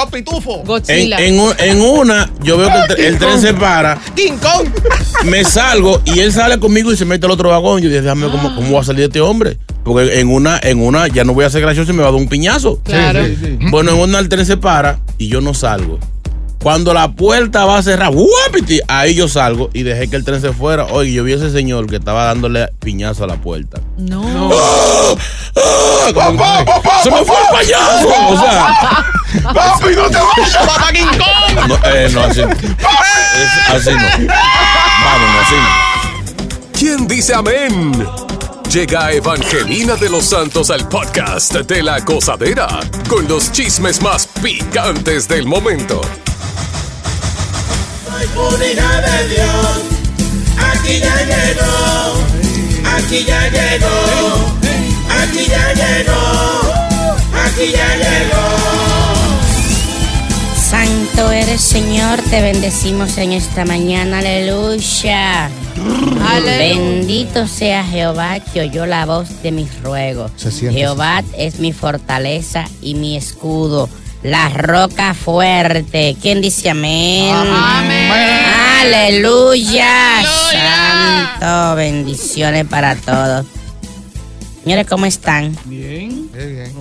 ¡Oh, 0.00 0.08
pitufo! 0.08 0.60
En, 0.60 0.66
Godzilla. 0.66 1.18
en 1.18 1.40
un- 1.40 1.54
en 1.58 1.80
una, 1.80 2.30
yo 2.42 2.56
veo 2.56 2.68
que 2.68 2.74
el, 2.78 2.84
tre- 2.98 3.04
el 3.06 3.18
tren 3.18 3.40
se 3.40 3.54
para, 3.54 3.98
¡King 4.16 4.32
Kong! 4.40 4.68
me 5.24 5.44
salgo 5.44 6.00
y 6.04 6.20
él 6.20 6.32
sale 6.32 6.58
conmigo 6.58 6.92
y 6.92 6.96
se 6.96 7.04
mete 7.04 7.26
al 7.26 7.32
otro 7.32 7.50
vagón. 7.50 7.80
Yo 7.82 7.88
dije, 7.88 8.00
déjame, 8.02 8.28
¿cómo, 8.30 8.54
cómo 8.54 8.72
va 8.74 8.80
a 8.80 8.84
salir 8.84 9.04
este 9.04 9.20
hombre? 9.20 9.58
Porque 9.84 10.20
en 10.20 10.28
una, 10.30 10.58
en 10.62 10.80
una, 10.80 11.08
ya 11.08 11.24
no 11.24 11.34
voy 11.34 11.44
a 11.44 11.50
ser 11.50 11.60
gracioso 11.62 11.90
y 11.90 11.94
me 11.94 12.02
va 12.02 12.08
a 12.08 12.12
dar 12.12 12.20
un 12.20 12.28
piñazo. 12.28 12.80
Claro. 12.84 13.24
Sí, 13.24 13.36
sí. 13.42 13.58
Bueno, 13.70 13.90
en 13.92 13.98
una 13.98 14.18
el 14.20 14.28
tren 14.28 14.46
se 14.46 14.56
para 14.56 15.00
y 15.18 15.28
yo 15.28 15.40
no 15.40 15.52
salgo. 15.54 15.98
Cuando 16.62 16.94
la 16.94 17.10
puerta 17.10 17.64
va 17.64 17.78
a 17.78 17.82
cerrar, 17.82 18.12
¡guapiti! 18.12 18.80
ahí 18.86 19.14
yo 19.14 19.26
salgo 19.28 19.68
y 19.72 19.82
dejé 19.82 20.08
que 20.08 20.14
el 20.16 20.24
tren 20.24 20.40
se 20.40 20.52
fuera. 20.52 20.84
Oye, 20.86 21.12
yo 21.12 21.24
vi 21.24 21.32
a 21.32 21.36
ese 21.36 21.50
señor 21.50 21.88
que 21.88 21.96
estaba 21.96 22.24
dándole 22.26 22.68
piñazo 22.78 23.24
a 23.24 23.26
la 23.26 23.34
puerta. 23.36 23.80
No. 23.98 24.50
¡Ah! 24.52 25.14
¡Se 27.02 27.10
me 27.10 27.24
fue 27.24 27.36
el 27.36 27.48
payaso! 27.52 28.08
O 28.28 28.38
sea, 28.40 29.04
¡Papi, 29.52 29.94
no 29.96 30.02
te 30.08 30.16
vayas! 30.18 30.56
¡Papá 30.66 30.92
King 30.92 31.06
Kong! 31.18 31.68
no, 31.68 31.74
eh, 31.90 32.08
no, 32.12 32.20
así, 32.22 32.40
es- 32.40 33.70
así 33.74 33.90
no. 33.90 34.26
Vámonos, 35.04 35.42
así 35.42 35.54
no. 35.56 36.70
¿Quién 36.78 37.08
dice 37.08 37.34
amén? 37.34 38.06
Llega 38.70 39.12
Evangelina 39.12 39.96
de 39.96 40.08
los 40.08 40.24
Santos 40.24 40.70
al 40.70 40.88
podcast 40.88 41.54
de 41.54 41.82
la 41.82 42.00
gozadera 42.00 42.68
con 43.08 43.26
los 43.28 43.50
chismes 43.52 44.00
más 44.00 44.26
picantes 44.42 45.28
del 45.28 45.46
momento. 45.46 46.00
Unidad 48.34 49.02
de 49.02 49.28
Dios, 49.28 49.82
aquí 50.58 51.00
ya 51.00 51.16
llegó, 51.24 52.14
aquí 52.96 53.24
ya 53.24 53.48
llegó, 53.48 53.96
aquí 55.22 55.46
ya 55.48 55.72
llegó, 55.72 56.72
aquí 57.44 57.72
ya 57.72 57.96
llegó. 57.96 58.82
Santo 60.56 61.30
eres 61.30 61.60
Señor, 61.60 62.20
te 62.30 62.40
bendecimos 62.42 63.18
en 63.18 63.32
esta 63.32 63.64
mañana, 63.64 64.18
aleluya. 64.18 65.50
Aleluya. 66.26 66.58
Bendito 66.58 67.46
sea 67.46 67.84
Jehová 67.84 68.40
que 68.40 68.62
oyó 68.62 68.86
la 68.86 69.04
voz 69.04 69.42
de 69.42 69.52
mis 69.52 69.82
ruegos. 69.82 70.30
Se 70.36 70.50
siente, 70.50 70.78
Jehová 70.78 71.22
es 71.36 71.58
mi 71.60 71.72
fortaleza 71.72 72.64
y 72.80 72.94
mi 72.94 73.16
escudo, 73.16 73.88
la 74.22 74.48
roca 74.50 75.14
fuerte. 75.14 76.16
¿Quién 76.20 76.40
dice 76.40 76.70
amén? 76.70 77.34
Aleluya. 78.80 80.22
Santo, 80.50 81.76
bendiciones 81.76 82.66
para 82.66 82.96
todos. 82.96 83.46
Señores, 84.62 84.86
¿cómo 84.86 85.06
están? 85.06 85.56
Bien. 85.64 86.30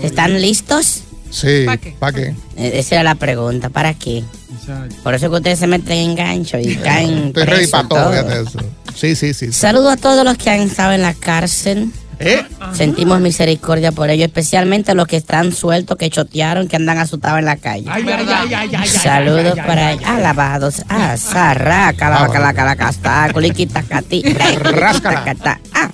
¿Están 0.01 0.39
listos? 0.41 1.03
Sí, 1.31 1.63
¿Pa' 1.65 1.77
qué? 1.77 1.95
¿para 1.98 2.12
qué? 2.13 2.36
Eh, 2.57 2.71
Esa 2.75 2.95
era 2.95 3.03
la 3.03 3.15
pregunta. 3.15 3.69
¿Para 3.69 3.93
qué? 3.93 4.24
Exacto. 4.53 4.95
Por 5.01 5.15
eso 5.15 5.29
que 5.29 5.38
ustedes 5.38 5.60
se 5.60 5.67
meten 5.67 5.98
en 5.98 6.15
gancho 6.15 6.57
y 6.60 6.75
caen 6.75 7.27
Estoy 7.27 7.43
ready 7.45 7.67
para 7.67 7.88
todo, 7.88 8.13
eso. 8.13 8.60
Sí, 8.95 9.15
sí. 9.15 9.33
sí. 9.33 9.51
Saludo 9.51 9.89
a 9.91 9.98
todos 9.98 10.25
los 10.25 10.38
que 10.38 10.50
han 10.50 10.60
estado 10.60 10.91
en 10.91 11.01
la 11.01 11.13
cárcel. 11.13 11.91
¿Eh? 12.22 12.46
Sentimos 12.74 13.20
misericordia 13.20 13.92
por 13.92 14.10
ellos, 14.10 14.28
especialmente 14.28 14.94
los 14.96 15.08
que 15.08 15.18
están 15.18 15.51
sueltos, 15.54 15.98
que 15.98 16.10
chotearon, 16.10 16.68
que 16.68 16.75
andan 16.75 16.98
asustados 17.00 17.40
en 17.40 17.46
la 17.46 17.58
calle. 17.58 17.86
Ay, 17.90 18.04
ay, 18.08 18.25
ay, 18.30 18.54
ay, 18.54 18.75
ay, 18.75 18.88
Saludos 18.88 19.54
ay, 19.54 19.60
ay, 19.60 19.68
para 19.68 19.92
ellos. 19.94 20.06
Alabados. 20.06 20.82
Ah, 20.90 21.18
sarra, 21.18 21.94
cala, 21.94 22.28
cala, 22.32 22.54
cala, 22.54 22.75
casta, 22.75 23.30
culiquita, 23.34 23.84
cati, 23.84 24.22
Ráscala. 24.62 25.24
cata. 25.24 25.60
Ah, 25.74 25.90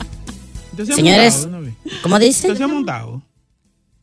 ¿Usted 0.71 0.85
se 0.85 0.91
ha 0.93 0.95
Señores? 0.95 1.47
¿cómo 2.03 2.15
¿Usted 2.15 2.27
dicen? 2.27 2.57
se 2.57 2.63
ha 2.63 2.67
montado? 2.67 3.21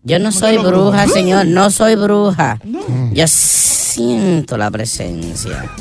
Yo 0.02 0.18
no 0.18 0.32
soy 0.32 0.58
bruja, 0.58 1.06
señor, 1.08 1.46
no 1.46 1.70
soy 1.70 1.94
bruja. 1.94 2.58
Yo 3.12 3.24
siento 3.26 4.56
la 4.58 4.70
presencia. 4.70 5.64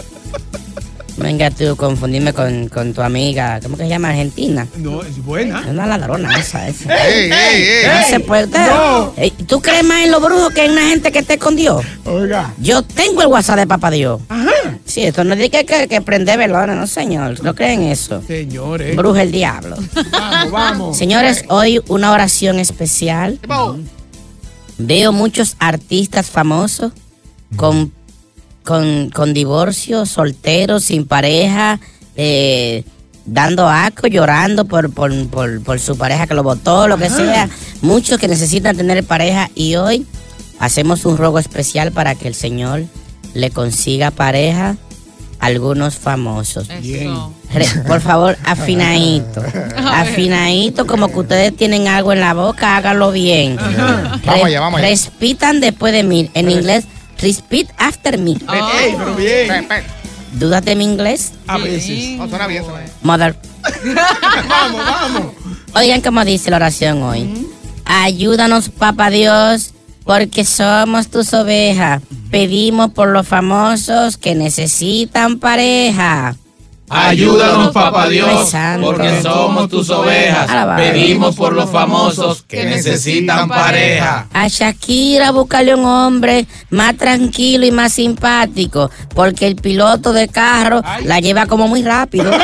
Venga 1.23 1.49
tú, 1.51 1.75
confundirme 1.77 2.33
con, 2.33 2.67
con 2.67 2.93
tu 2.93 3.01
amiga, 3.01 3.59
¿cómo 3.63 3.77
que 3.77 3.83
se 3.83 3.89
llama? 3.89 4.09
Argentina. 4.09 4.67
No, 4.77 5.01
es 5.01 5.23
buena. 5.23 5.61
Es 5.61 5.67
una 5.67 5.87
ladrona 5.87 6.37
esa, 6.37 6.67
esa. 6.67 6.93
¡Ey, 7.07 7.31
ey, 7.31 7.63
ey! 7.63 7.85
No 7.87 8.07
se 8.07 8.19
puede. 8.19 8.43
Usted- 8.43 8.67
no. 8.67 9.13
¿Tú 9.47 9.61
crees 9.61 9.83
más 9.85 10.03
en 10.03 10.11
los 10.11 10.21
brujos 10.21 10.53
que 10.53 10.65
en 10.65 10.71
una 10.73 10.87
gente 10.89 11.11
que 11.13 11.19
esté 11.19 11.37
con 11.39 11.55
Dios? 11.55 11.83
Oiga. 12.03 12.53
Yo 12.59 12.81
tengo 12.83 13.21
el 13.21 13.27
WhatsApp 13.27 13.57
de 13.59 13.67
Papá 13.67 13.89
Dios. 13.89 14.19
Ajá. 14.27 14.51
Sí, 14.85 15.03
esto 15.03 15.23
no 15.23 15.35
dice 15.35 15.49
que, 15.49 15.65
que, 15.65 15.87
que 15.87 16.01
prende 16.01 16.35
velones, 16.35 16.75
no, 16.75 16.85
señor. 16.87 17.41
¿No 17.41 17.55
creen 17.55 17.83
eso? 17.83 18.21
Señores. 18.27 18.95
Bruja 18.97 19.21
el 19.21 19.31
diablo. 19.31 19.77
Vamos, 20.11 20.51
vamos. 20.51 20.97
Señores, 20.97 21.45
hoy 21.47 21.81
una 21.87 22.11
oración 22.11 22.59
especial. 22.59 23.39
Veo 24.77 25.11
muchos 25.13 25.55
artistas 25.59 26.29
famosos 26.29 26.91
con, 27.55 27.93
con, 28.63 29.09
con 29.09 29.33
divorcio, 29.33 30.05
solteros, 30.05 30.83
sin 30.85 31.05
pareja, 31.05 31.79
eh, 32.15 32.83
dando 33.25 33.67
asco, 33.67 34.07
llorando 34.07 34.65
por, 34.65 34.91
por, 34.91 35.27
por, 35.27 35.61
por 35.63 35.79
su 35.79 35.97
pareja 35.97 36.27
que 36.27 36.33
lo 36.33 36.43
votó, 36.43 36.87
lo 36.87 36.97
que 36.97 37.09
sea. 37.09 37.49
Muchos 37.81 38.17
que 38.17 38.27
necesitan 38.27 38.75
tener 38.77 39.03
pareja 39.03 39.49
y 39.55 39.75
hoy 39.75 40.05
hacemos 40.59 41.05
un 41.05 41.17
rogo 41.17 41.39
especial 41.39 41.91
para 41.91 42.15
que 42.15 42.27
el 42.27 42.35
Señor 42.35 42.83
le 43.33 43.49
consiga 43.51 44.11
pareja 44.11 44.75
a 45.39 45.45
algunos 45.47 45.95
famosos. 45.95 46.69
Eso. 46.69 47.33
Re- 47.53 47.83
por 47.87 47.99
favor, 48.01 48.37
afinadito. 48.45 49.43
Afinadito, 49.77 50.87
como 50.87 51.09
que 51.09 51.19
ustedes 51.19 51.55
tienen 51.55 51.87
algo 51.87 52.13
en 52.13 52.19
la 52.21 52.33
boca, 52.33 52.77
hágalo 52.77 53.11
bien. 53.11 53.57
Vamos 53.57 54.45
allá, 54.45 54.59
vamos 54.59 54.79
allá. 54.79 54.89
Respitan 54.89 55.59
después 55.59 55.91
de 55.93 56.03
mí. 56.03 56.29
En 56.33 56.49
inglés, 56.49 56.85
repeat 57.23 57.69
after 57.77 58.17
me. 58.17 58.31
Ey, 58.31 58.95
pero 58.97 59.15
bien. 59.15 59.47
Ven, 59.47 59.67
ven. 59.67 59.83
¿Dudas 60.33 60.63
de 60.65 60.75
mi 60.75 60.83
inglés? 60.83 61.33
A 61.47 61.57
veces. 61.57 62.17
No, 62.17 62.27
suena 62.27 62.47
bien, 62.47 62.63
suena 62.63 62.79
bien. 62.79 62.91
Mother. 63.01 63.35
Vamos, 64.49 64.81
vamos. 64.85 65.33
Oigan 65.73 66.01
cómo 66.01 66.25
dice 66.25 66.49
la 66.49 66.57
oración 66.57 67.01
hoy. 67.01 67.47
Ayúdanos, 67.85 68.69
papá 68.69 69.09
Dios, 69.09 69.73
porque 70.03 70.43
somos 70.43 71.07
tus 71.07 71.33
ovejas. 71.33 72.01
Pedimos 72.29 72.91
por 72.91 73.09
los 73.09 73.27
famosos 73.27 74.17
que 74.17 74.35
necesitan 74.35 75.39
pareja. 75.39 76.35
Ayúdanos, 76.89 77.71
papá 77.71 78.07
Dios, 78.07 78.51
porque 78.81 79.21
somos 79.21 79.69
tus 79.69 79.89
ovejas. 79.89 80.47
Pedimos 80.77 81.35
por 81.35 81.53
los 81.53 81.69
famosos 81.69 82.43
que 82.43 82.65
necesitan 82.65 83.47
pareja. 83.47 84.27
A 84.33 84.47
Shakira 84.47 85.31
buscarle 85.31 85.75
un 85.75 85.85
hombre 85.85 86.45
más 86.69 86.95
tranquilo 86.97 87.65
y 87.65 87.71
más 87.71 87.93
simpático, 87.93 88.91
porque 89.15 89.47
el 89.47 89.55
piloto 89.55 90.13
de 90.13 90.27
carro 90.27 90.81
la 91.03 91.19
lleva 91.19 91.45
como 91.47 91.67
muy 91.67 91.83
rápido. 91.83 92.31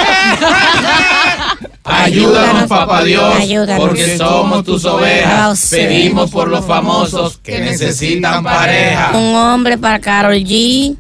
Ayúdanos, 1.84 2.68
papá 2.68 3.04
Dios, 3.04 3.36
Ayúdanos. 3.36 3.88
porque 3.88 4.18
somos 4.18 4.64
tus 4.64 4.86
ovejas. 4.86 5.68
Pedimos 5.70 6.30
por 6.32 6.48
los 6.48 6.66
famosos 6.66 7.38
que 7.38 7.60
necesitan 7.60 8.44
pareja. 8.44 9.12
Un 9.14 9.36
hombre 9.36 9.78
para 9.78 10.00
Carol 10.00 10.36
G, 10.36 10.96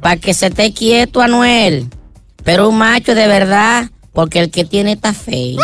para 0.00 0.16
que 0.16 0.34
se 0.34 0.46
esté 0.48 0.72
quieto 0.72 1.20
Anuel, 1.20 1.88
pero 2.48 2.70
un 2.70 2.78
macho 2.78 3.14
de 3.14 3.26
verdad, 3.26 3.90
porque 4.14 4.38
el 4.38 4.50
que 4.50 4.64
tiene 4.64 4.92
está 4.92 5.12
feo. 5.12 5.58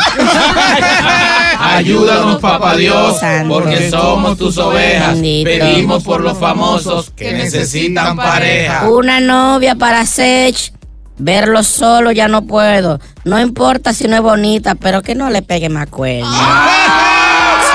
Ayúdanos, 1.59 2.43
papá 2.43 2.77
Dios, 2.77 3.21
Santo. 3.21 3.55
porque 3.55 3.89
somos 3.89 4.37
tus 4.37 4.59
ovejas. 4.59 5.15
Bendito. 5.15 5.49
Pedimos 5.49 6.05
por 6.05 6.21
los 6.21 6.37
famosos 6.37 7.09
que 7.09 7.33
necesitan 7.33 8.15
pareja. 8.19 8.87
Una 8.91 9.19
novia 9.21 9.77
para 9.77 10.05
Sech. 10.05 10.75
Verlo 11.17 11.63
solo 11.63 12.13
ya 12.13 12.29
no 12.29 12.43
puedo. 12.43 13.01
No 13.25 13.41
importa 13.41 13.95
si 13.95 14.07
no 14.07 14.17
es 14.17 14.23
bonita, 14.23 14.75
pero 14.75 15.01
que 15.01 15.15
no 15.15 15.31
le 15.31 15.41
pegue 15.41 15.71
más 15.71 15.87
cuerno. 15.87 16.29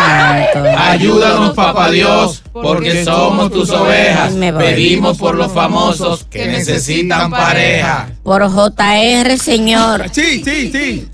Santo. 0.10 0.80
Ayúdanos, 0.80 1.54
papá 1.54 1.90
Dios, 1.92 2.44
porque 2.52 3.04
somos 3.04 3.52
tus 3.52 3.70
ovejas. 3.70 4.34
Pedimos 4.34 5.18
por 5.18 5.36
los 5.36 5.52
famosos 5.52 6.26
que 6.26 6.48
necesitan 6.48 7.30
pareja. 7.32 8.10
Por 8.24 8.48
JR, 8.50 9.38
señor. 9.38 10.06
Sí, 10.12 10.44
sí, 10.44 10.72
sí. 10.72 11.10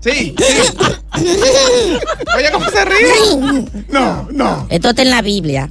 Sí, 0.00 0.34
Oye, 2.36 2.50
¿cómo 2.52 2.70
se 2.70 2.84
ríe? 2.84 3.66
No, 3.88 4.28
no. 4.30 4.66
Esto 4.70 4.90
está 4.90 5.02
en 5.02 5.10
la 5.10 5.22
Biblia. 5.22 5.70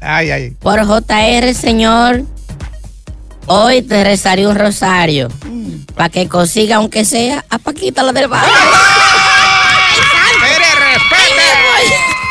Ay, 0.00 0.30
ay. 0.30 0.50
Por 0.60 0.80
JR, 0.84 1.54
Señor, 1.54 2.22
hoy 3.46 3.82
te 3.82 4.02
rezaré 4.02 4.46
un 4.46 4.56
rosario. 4.56 5.28
Para 5.94 6.08
que 6.08 6.26
consiga, 6.26 6.76
aunque 6.76 7.04
sea, 7.04 7.44
a 7.50 7.58
Paquita 7.58 8.02
la 8.02 8.12
del 8.12 8.28
barrio. 8.28 8.54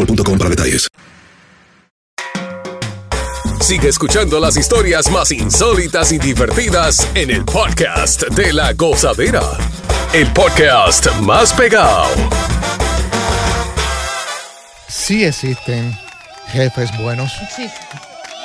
boostmobile.com 0.00 0.38
para 0.38 0.50
detalles. 0.50 0.88
Sigue 3.60 3.88
escuchando 3.88 4.40
las 4.40 4.56
historias 4.56 5.10
más 5.10 5.30
insólitas 5.30 6.12
y 6.12 6.18
divertidas 6.18 7.06
en 7.14 7.30
el 7.30 7.44
podcast 7.44 8.22
de 8.28 8.52
la 8.52 8.72
gozadera. 8.72 9.42
El 10.12 10.26
podcast 10.32 11.06
más 11.20 11.52
pegado. 11.52 12.06
Sí 14.88 15.24
existen 15.24 15.94
jefes 16.48 16.90
buenos. 17.00 17.32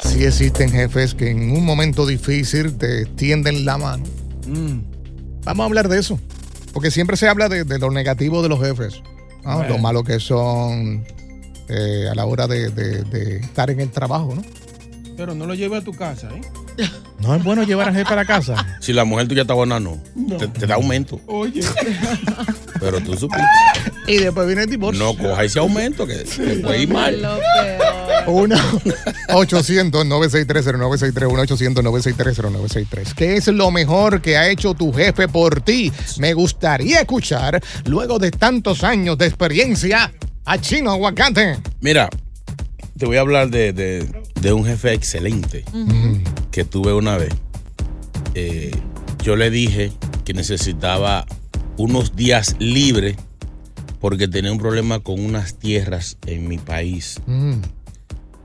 Sí 0.04 0.24
existen 0.24 0.70
jefes 0.70 1.16
que 1.16 1.32
en 1.32 1.52
un 1.52 1.66
momento 1.66 2.06
difícil 2.06 2.78
te 2.78 3.06
tienden 3.06 3.66
la 3.66 3.78
mano. 3.78 4.04
Mm. 4.46 4.80
Vamos 5.44 5.64
a 5.64 5.66
hablar 5.66 5.90
de 5.90 6.00
eso. 6.00 6.20
Porque 6.72 6.92
siempre 6.92 7.18
se 7.18 7.28
habla 7.28 7.50
de, 7.50 7.64
de 7.64 7.80
lo 7.80 7.90
negativo 7.90 8.44
de 8.44 8.50
los 8.50 8.60
jefes. 8.60 9.02
¿no? 9.44 9.58
Bueno. 9.58 9.70
Lo 9.70 9.78
malo 9.80 10.04
que 10.04 10.20
son 10.20 11.06
eh, 11.70 12.08
a 12.12 12.16
la 12.16 12.26
hora 12.26 12.48
de, 12.48 12.70
de- 12.70 13.04
de 13.04 13.38
estar 13.38 13.70
en 13.70 13.80
el 13.80 13.90
trabajo, 13.92 14.34
¿no? 14.36 14.44
Pero 15.18 15.34
no 15.34 15.46
lo 15.46 15.54
lleves 15.56 15.82
a 15.82 15.84
tu 15.84 15.94
casa, 15.94 16.30
¿eh? 16.36 16.42
No 17.20 17.34
es 17.34 17.42
bueno 17.44 17.64
llevar 17.64 17.88
al 17.88 17.94
jefe 17.96 18.06
para 18.10 18.26
casa. 18.26 18.78
Si 18.82 18.92
la 18.94 19.06
mujer 19.06 19.28
tuya 19.30 19.44
está 19.44 19.54
buena, 19.54 19.80
no. 19.80 19.98
No. 20.14 20.36
Te, 20.38 20.48
te 20.50 20.68
da 20.68 20.76
aumento. 20.76 21.20
Oye. 21.28 21.62
Pero 22.80 23.00
tú 23.00 23.16
supiste. 23.16 23.46
Y 24.08 24.18
después 24.18 24.46
viene 24.46 24.64
el 24.64 24.70
divorcio. 24.70 25.02
No 25.04 25.18
coja 25.18 25.44
ese 25.46 25.58
aumento 25.60 26.06
que 26.06 26.16
te 26.18 26.58
puede 26.58 26.82
ir 26.84 26.90
mal. 26.94 27.26
1 28.28 28.56
800 29.34 30.06
963 30.06 30.66
0963 30.66 31.30
1 31.32 31.42
800 31.44 31.84
963 31.84 32.38
0963 32.38 33.14
¿Qué 33.14 33.38
es 33.38 33.48
lo 33.48 33.72
mejor 33.72 34.22
que 34.22 34.36
ha 34.38 34.50
hecho 34.50 34.74
tu 34.74 34.92
jefe 34.92 35.28
por 35.28 35.62
ti? 35.62 35.92
Me 36.20 36.34
gustaría 36.34 37.00
escuchar, 37.02 37.62
luego 37.86 38.20
de 38.20 38.32
tantos 38.32 38.84
años 38.84 39.18
de 39.18 39.28
experiencia, 39.28 40.12
a 40.46 40.58
Chino 40.60 40.92
Aguacate. 40.92 41.58
Mira, 41.82 42.10
te 42.98 43.06
voy 43.06 43.18
a 43.18 43.22
hablar 43.22 43.50
de, 43.50 43.74
de- 43.74 44.08
de 44.42 44.54
un 44.54 44.66
jefe 44.66 44.94
excelente 44.94 45.64
que 46.52 46.64
tuve 46.64 46.94
una 46.94 47.18
vez. 47.18 47.34
Eh, 48.36 48.72
yo 49.24 49.36
le 49.36 49.50
dije 49.50 49.92
que 50.24 50.34
necesitaba 50.34 51.26
unos 51.78 52.16
días 52.16 52.56
libres 52.60 53.16
porque 54.00 54.28
tenía 54.28 54.52
un 54.52 54.60
problema 54.60 55.00
con 55.00 55.20
unas 55.20 55.56
tierras 55.56 56.18
en 56.28 56.48
mi 56.48 56.58
país. 56.58 57.20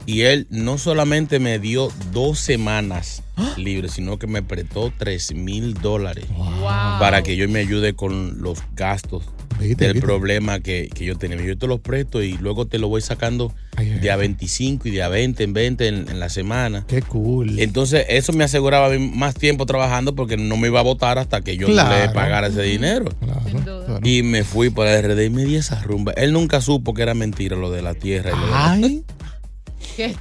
Y 0.06 0.22
él 0.22 0.46
no 0.50 0.78
solamente 0.78 1.38
me 1.38 1.58
dio 1.58 1.90
dos 2.12 2.38
semanas 2.38 3.22
libres, 3.56 3.92
sino 3.92 4.18
que 4.18 4.26
me 4.26 4.42
prestó 4.42 4.90
tres 4.96 5.34
mil 5.34 5.74
dólares 5.74 6.24
para 6.98 7.22
que 7.22 7.36
yo 7.36 7.46
me 7.48 7.60
ayude 7.60 7.94
con 7.94 8.40
los 8.40 8.58
gastos 8.74 9.24
Viste, 9.60 9.84
del 9.84 9.92
viste. 9.94 10.06
problema 10.06 10.60
que, 10.60 10.88
que 10.92 11.04
yo 11.04 11.16
tenía. 11.16 11.40
Yo 11.42 11.56
te 11.56 11.66
los 11.66 11.80
presto 11.80 12.22
y 12.22 12.32
luego 12.38 12.66
te 12.66 12.78
lo 12.78 12.88
voy 12.88 13.00
sacando 13.02 13.52
de 13.76 14.10
a 14.10 14.16
25 14.16 14.88
y 14.88 14.90
de 14.90 15.02
a 15.02 15.08
20 15.08 15.42
en 15.44 15.52
20 15.52 15.88
en, 15.88 15.94
en 16.10 16.20
la 16.20 16.28
semana. 16.28 16.84
Qué 16.88 17.00
cool. 17.02 17.58
Entonces, 17.60 18.04
eso 18.08 18.32
me 18.32 18.44
aseguraba 18.44 18.90
más 18.98 19.34
tiempo 19.34 19.64
trabajando 19.66 20.14
porque 20.14 20.36
no 20.36 20.56
me 20.56 20.68
iba 20.68 20.80
a 20.80 20.82
votar 20.82 21.18
hasta 21.18 21.40
que 21.42 21.56
yo 21.56 21.62
no 21.68 21.74
le 21.74 21.80
Claro. 21.82 22.12
pagara 22.12 22.48
ese 22.48 22.62
dinero. 22.62 23.06
Y 24.02 24.22
me 24.22 24.44
fui 24.44 24.70
para 24.70 25.00
RD 25.00 25.24
y 25.24 25.30
me 25.30 25.44
di 25.44 25.56
esa 25.56 25.80
rumba. 25.82 26.12
Él 26.12 26.32
nunca 26.32 26.60
supo 26.60 26.94
que 26.94 27.02
era 27.02 27.14
mentira 27.14 27.56
lo 27.56 27.70
de 27.70 27.82
la 27.82 27.94
tierra. 27.94 28.30
y 28.30 28.34
lo 28.38 28.44
de 28.46 28.50
la- 28.50 28.70
Ay. 28.72 29.04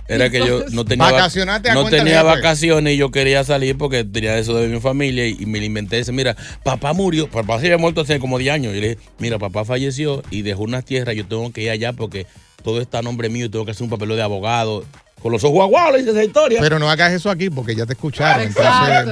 era 0.07 0.29
que 0.29 0.39
yo 0.39 0.63
no 0.71 0.85
tenía, 0.85 1.05
vac- 1.05 1.73
no 1.73 1.83
tenía 1.89 2.23
vacaciones 2.23 2.93
y 2.93 2.97
yo 2.97 3.11
quería 3.11 3.43
salir 3.43 3.77
porque 3.77 4.03
tenía 4.03 4.37
eso 4.37 4.55
de 4.55 4.67
mi 4.67 4.79
familia 4.79 5.25
y, 5.27 5.37
y 5.39 5.45
me 5.45 5.59
lo 5.59 5.65
inventé. 5.65 5.97
Dice, 5.97 6.11
mira, 6.11 6.35
papá 6.63 6.93
murió, 6.93 7.29
papá 7.29 7.59
se 7.59 7.65
había 7.67 7.77
muerto 7.77 8.01
hace 8.01 8.19
como 8.19 8.37
10 8.37 8.53
años. 8.53 8.73
Y 8.75 8.81
le 8.81 8.89
dije, 8.89 9.01
mira, 9.19 9.39
papá 9.39 9.65
falleció 9.65 10.23
y 10.31 10.41
dejó 10.41 10.63
unas 10.63 10.85
tierras, 10.85 11.15
yo 11.15 11.25
tengo 11.25 11.51
que 11.51 11.61
ir 11.63 11.69
allá 11.69 11.93
porque 11.93 12.25
todo 12.63 12.81
está 12.81 12.99
a 12.99 13.01
nombre 13.01 13.29
mío 13.29 13.45
y 13.45 13.49
tengo 13.49 13.65
que 13.65 13.71
hacer 13.71 13.83
un 13.83 13.89
papeleo 13.89 14.15
de 14.15 14.23
abogado. 14.23 14.83
Con 15.21 15.33
los 15.33 15.43
ojos 15.43 15.59
aguados, 15.63 15.97
dice 15.97 16.11
esa 16.11 16.23
historia. 16.23 16.59
Pero 16.61 16.79
no 16.79 16.89
hagas 16.89 17.11
eso 17.11 17.29
aquí 17.29 17.49
porque 17.49 17.75
ya 17.75 17.85
te 17.85 17.91
escucharon. 17.91 18.47
Entonces 18.47 18.63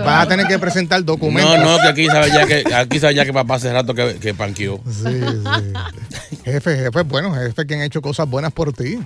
vas 0.06 0.26
a 0.26 0.28
tener 0.30 0.48
que 0.48 0.58
presentar 0.58 1.04
documentos. 1.04 1.60
no, 1.60 1.78
no, 1.78 1.82
que 1.82 1.88
aquí 1.90 2.06
sabe 2.08 2.30
ya 2.30 2.46
que, 2.48 2.64
aquí 2.74 2.98
sabe 3.02 3.14
ya 3.16 3.26
que 3.26 3.34
papá 3.34 3.56
hace 3.56 3.74
rato 3.74 3.94
que, 3.94 4.16
que 4.16 4.34
panqueó. 4.34 4.80
Sí, 4.90 5.04
sí. 5.04 6.38
Jefe, 6.46 6.78
jefe, 6.78 7.02
bueno, 7.02 7.34
jefe 7.36 7.68
que 7.68 7.76
han 7.76 7.82
hecho 7.82 8.02
cosas 8.02 8.26
buenas 8.30 8.54
por 8.54 8.72
ti. 8.72 9.00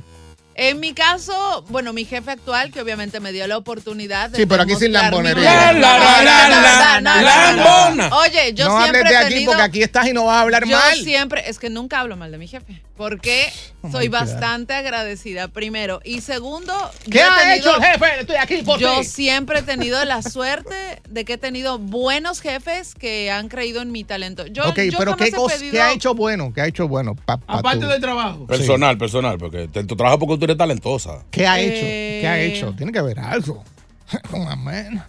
En 0.56 0.80
mi 0.82 0.94
caso, 0.94 1.64
bueno, 1.70 1.94
mi 1.94 2.04
jefe 2.06 2.30
actual, 2.32 2.72
que 2.72 2.82
obviamente 2.82 3.20
me 3.20 3.32
dio 3.32 3.48
la 3.48 3.58
oportunidad 3.58 4.30
de 4.30 4.38
Sí, 4.38 4.46
pero 4.46 4.64
aquí 4.64 4.76
sin 4.76 4.92
lambonería. 4.92 5.50
valor. 5.50 5.82
La, 5.82 5.98
la, 5.98 6.24
la, 6.24 7.02
No, 7.02 7.16
no, 7.16 7.22
la, 7.22 7.22
no, 7.22 7.56
no, 7.56 7.56
no, 7.56 7.64
lambona. 7.64 8.10
no. 8.10 8.18
Oye, 8.20 8.54
yo 8.54 8.66
no 8.68 8.78
siempre 8.82 9.00
hables 9.00 9.12
de 9.12 9.16
he 9.16 9.18
aquí 9.26 9.34
tenido... 9.34 9.52
porque 9.52 9.64
aquí 9.64 9.82
estás 9.84 10.08
y 10.08 10.14
no 10.14 10.26
vas 10.26 10.36
a 10.38 10.42
hablar 10.42 10.66
yo 10.66 10.78
mal. 10.78 10.96
siempre, 10.98 11.50
es 11.50 11.58
que 11.58 11.70
nunca 11.70 12.00
hablo 12.02 12.18
mal 12.18 12.32
de 12.32 12.38
mi 12.38 12.48
jefe, 12.48 12.82
porque 12.98 13.52
Oh 13.84 13.90
soy 13.92 14.10
bastante 14.10 14.74
agradecida, 14.76 15.48
primero. 15.48 16.02
Y 16.04 16.22
segundo, 16.22 16.74
¿Qué 17.10 17.20
yo 17.20 17.32
ha 17.32 17.38
tenido- 17.40 17.56
hecho 17.72 17.78
el 17.78 17.84
jefe? 17.84 18.20
Estoy 18.20 18.36
aquí 18.36 18.58
por 18.58 18.78
Yo 18.80 19.00
ti. 19.00 19.06
siempre 19.06 19.60
he 19.60 19.64
tenido 19.64 20.04
la 20.06 20.22
suerte 20.22 21.02
de 21.10 21.26
que 21.26 21.34
he 21.34 21.38
tenido 21.38 21.80
buenos 21.80 22.42
jefes 22.42 22.94
que 22.94 23.32
han 23.32 23.48
creído 23.48 23.82
en 23.82 23.92
mi 23.92 24.04
talento. 24.04 24.46
Yo, 24.48 24.68
ok, 24.70 24.80
yo 24.92 24.98
pero 25.00 25.16
¿qué, 25.16 25.26
he 25.26 25.32
cosa- 25.32 25.56
pedido- 25.56 25.72
qué 25.72 25.82
ha 25.82 25.92
hecho 25.94 26.14
bueno? 26.14 26.52
¿Qué 26.54 26.62
ha 26.62 26.68
hecho 26.68 26.88
bueno? 26.88 27.16
pa- 27.16 27.38
pa 27.38 27.54
Aparte 27.60 27.80
tú? 27.86 27.88
del 27.88 28.02
trabajo. 28.02 28.46
Personal, 28.46 28.98
personal, 28.98 29.38
porque 29.40 29.68
tu 29.68 29.96
trabajo 29.96 30.20
porque 30.20 30.41
tú 30.42 30.46
eres 30.46 30.58
talentosa. 30.58 31.24
¿Qué 31.30 31.46
ha 31.48 31.60
Eh, 31.60 31.66
hecho? 31.68 31.82
¿Qué 32.22 32.28
ha 32.28 32.40
hecho? 32.42 32.74
Tiene 32.76 32.92
que 32.92 33.00
haber 33.00 33.20
algo. 33.20 33.64
Con. 34.30 34.44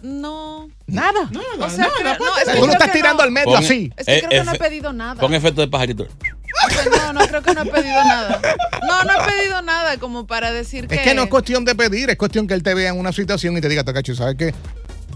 No. 0.03 0.69
Nada. 0.87 1.29
O 1.59 1.69
sea, 1.69 1.89
creo- 1.97 2.15
no, 2.19 2.37
es 2.37 2.45
que 2.67 2.71
estás 2.71 2.87
que 2.91 2.97
tirando 2.99 3.17
no. 3.17 3.23
al 3.23 3.31
medio 3.31 3.45
Pon- 3.47 3.57
así. 3.63 3.91
Es 3.97 4.05
que 4.05 4.15
Eh, 4.17 4.23
creo 4.25 4.41
que 4.41 4.45
no 4.45 4.53
he 4.53 4.59
pedido 4.59 4.93
nada. 4.93 5.19
Pon 5.19 5.33
efecto 5.33 5.59
de 5.61 5.67
pajarito. 5.67 6.07
No, 6.97 7.13
no 7.13 7.27
creo 7.27 7.41
que 7.41 7.53
no 7.53 7.61
he 7.63 7.65
pedido 7.65 7.95
nada. 8.03 8.39
No, 8.87 9.03
no 9.03 9.11
he 9.11 9.25
pedido 9.29 9.61
nada 9.63 9.97
como 9.97 10.25
para 10.27 10.51
decir 10.53 10.87
que. 10.87 10.95
Es 10.95 11.01
que 11.01 11.15
no 11.15 11.23
es 11.23 11.29
cuestión 11.29 11.65
de 11.65 11.75
pedir, 11.75 12.09
es 12.11 12.15
cuestión 12.17 12.47
que 12.47 12.53
él 12.53 12.63
te 12.63 12.73
vea 12.75 12.91
en 12.91 12.99
una 12.99 13.11
situación 13.11 13.57
y 13.57 13.61
te 13.61 13.67
diga, 13.67 13.83
Tocacho, 13.83 14.15
¿sabes 14.15 14.35
qué? 14.37 14.53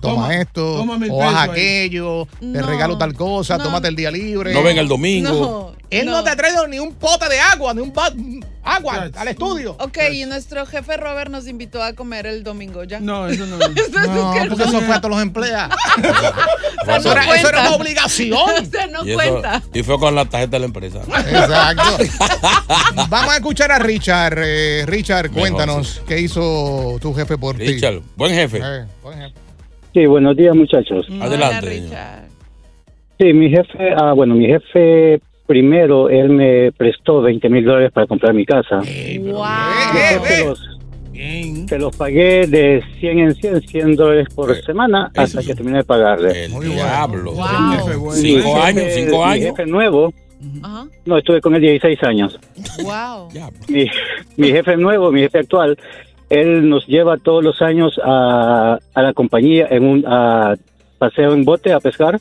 Toma, 0.02 0.24
Toma- 0.28 0.36
esto, 0.36 0.84
o 1.12 1.24
haz 1.24 1.50
aquello, 1.50 2.28
te 2.40 2.46
No, 2.46 2.68
regalo 2.68 2.98
tal 3.00 3.14
cosa, 3.16 3.58
no. 3.58 3.64
tómate 3.64 3.88
el 3.88 3.96
día 3.96 4.12
libre. 4.12 4.54
No 4.54 4.62
venga 4.64 4.82
el 4.82 4.88
domingo. 4.88 5.74
No. 5.74 5.78
Él 5.90 6.06
no, 6.08 6.24
te 6.24 6.30
ha 6.32 6.36
traído 6.36 6.68
ni 6.68 6.78
un 6.80 6.94
pote 6.94 7.30
de 7.30 7.40
agua, 7.40 7.74
ni 7.74 7.82
un 7.82 7.92
agua 8.76 9.10
al 9.16 9.28
estudio. 9.28 9.76
Ok, 9.80 9.98
y 10.14 10.26
nuestro 10.26 10.66
jefe 10.66 10.98
Robert 10.98 11.32
nos 11.32 11.48
invitó 11.48 11.82
a 11.84 11.94
comer 11.94 12.28
el 12.28 12.44
domingo 12.44 12.84
ya. 12.84 13.00
No, 13.00 13.28
eso 13.28 13.46
no. 13.46 13.58
No, 14.08 14.34
porque 14.50 14.64
eso 14.64 14.82
fue 14.82 14.96
a 14.96 15.02
todos 15.02 15.16
los 15.16 15.22
empleados. 15.22 15.76
eso, 15.98 17.02
no 17.02 17.12
era, 17.12 17.36
eso 17.36 17.50
una 17.50 17.76
obligación. 17.76 18.66
Sea, 18.72 18.88
no 18.88 19.06
y, 19.06 19.12
eso- 19.12 19.18
cuenta. 19.18 19.62
y 19.74 19.84
fue 19.84 20.00
con 20.00 20.16
la 20.16 20.26
tarjeta 20.26 20.52
de 20.52 20.60
la 20.60 20.66
empresa. 20.66 21.02
Exacto. 21.02 21.84
Vamos 23.10 23.34
a 23.34 23.38
escuchar 23.38 23.72
a 23.72 23.80
Richard. 23.80 24.38
Eh, 24.38 24.86
Richard, 24.86 25.30
Mejor, 25.30 25.40
cuéntanos 25.40 26.02
qué 26.08 26.20
hizo 26.20 26.98
tu 27.02 27.14
jefe 27.14 27.38
por 27.38 27.58
ti. 27.58 27.66
Richard, 27.68 28.02
buen 28.16 28.34
jefe. 28.34 28.60
Eh, 28.64 28.86
buen 29.04 29.20
jefe. 29.20 29.34
Sí, 29.94 30.06
buenos 30.06 30.36
días 30.36 30.56
muchachos. 30.56 31.08
Adelante. 31.22 31.58
Hola. 31.58 31.62
Richard. 31.62 32.28
Sí, 33.20 33.34
mi 33.34 33.50
jefe, 33.50 33.94
ah, 34.00 34.14
bueno, 34.14 34.36
mi 34.36 34.46
jefe 34.46 35.20
primero, 35.48 36.10
él 36.10 36.30
me 36.30 36.72
prestó 36.74 37.22
20 37.22 37.50
mil 37.50 37.66
dólares 37.66 37.92
para 37.92 38.06
comprar 38.06 38.34
mi 38.34 38.46
casa. 38.46 38.78
Wow. 38.78 39.46
Se 40.26 40.46
los, 40.46 40.60
se 41.70 41.80
los 41.80 41.96
pagué 41.96 42.46
de 42.48 42.84
100 43.00 43.20
en 43.20 43.34
100, 43.36 43.62
100 43.62 43.96
dólares 43.96 44.28
por 44.36 44.56
semana 44.64 45.10
hasta 45.16 45.42
que 45.42 45.56
terminé 45.56 45.80
de 45.80 45.84
pagarle. 45.84 46.46
El 46.46 46.52
diablo. 46.60 47.32
Wow. 47.34 48.12
Cinco 48.14 48.54
Mi 48.56 48.62
años, 48.62 48.84
jefe- 48.84 48.92
cinco 49.06 49.18
Mi 49.18 49.24
años. 49.32 49.46
jefe 49.58 49.66
nuevo, 49.66 50.14
Ajá. 50.62 50.86
no, 51.06 51.18
estuve 51.18 51.42
con 51.42 51.56
él 51.56 51.62
16 51.62 52.04
años. 52.04 52.40
Wow. 52.84 53.30
Mi, 53.70 53.88
mi 54.36 54.50
jefe 54.52 54.78
nuevo, 54.78 55.12
mi 55.12 55.22
jefe 55.22 55.40
actual, 55.40 55.78
él 56.30 56.68
nos 56.70 56.86
lleva 56.88 57.18
todos 57.18 57.44
los 57.44 57.62
años 57.62 58.00
a, 58.04 58.78
a 58.94 59.02
la 59.02 59.14
compañía 59.14 59.68
en 59.72 59.84
un 59.86 60.04
a 60.06 60.56
paseo 61.00 61.34
en 61.34 61.46
bote 61.46 61.72
a 61.74 61.80
pescar. 61.80 62.20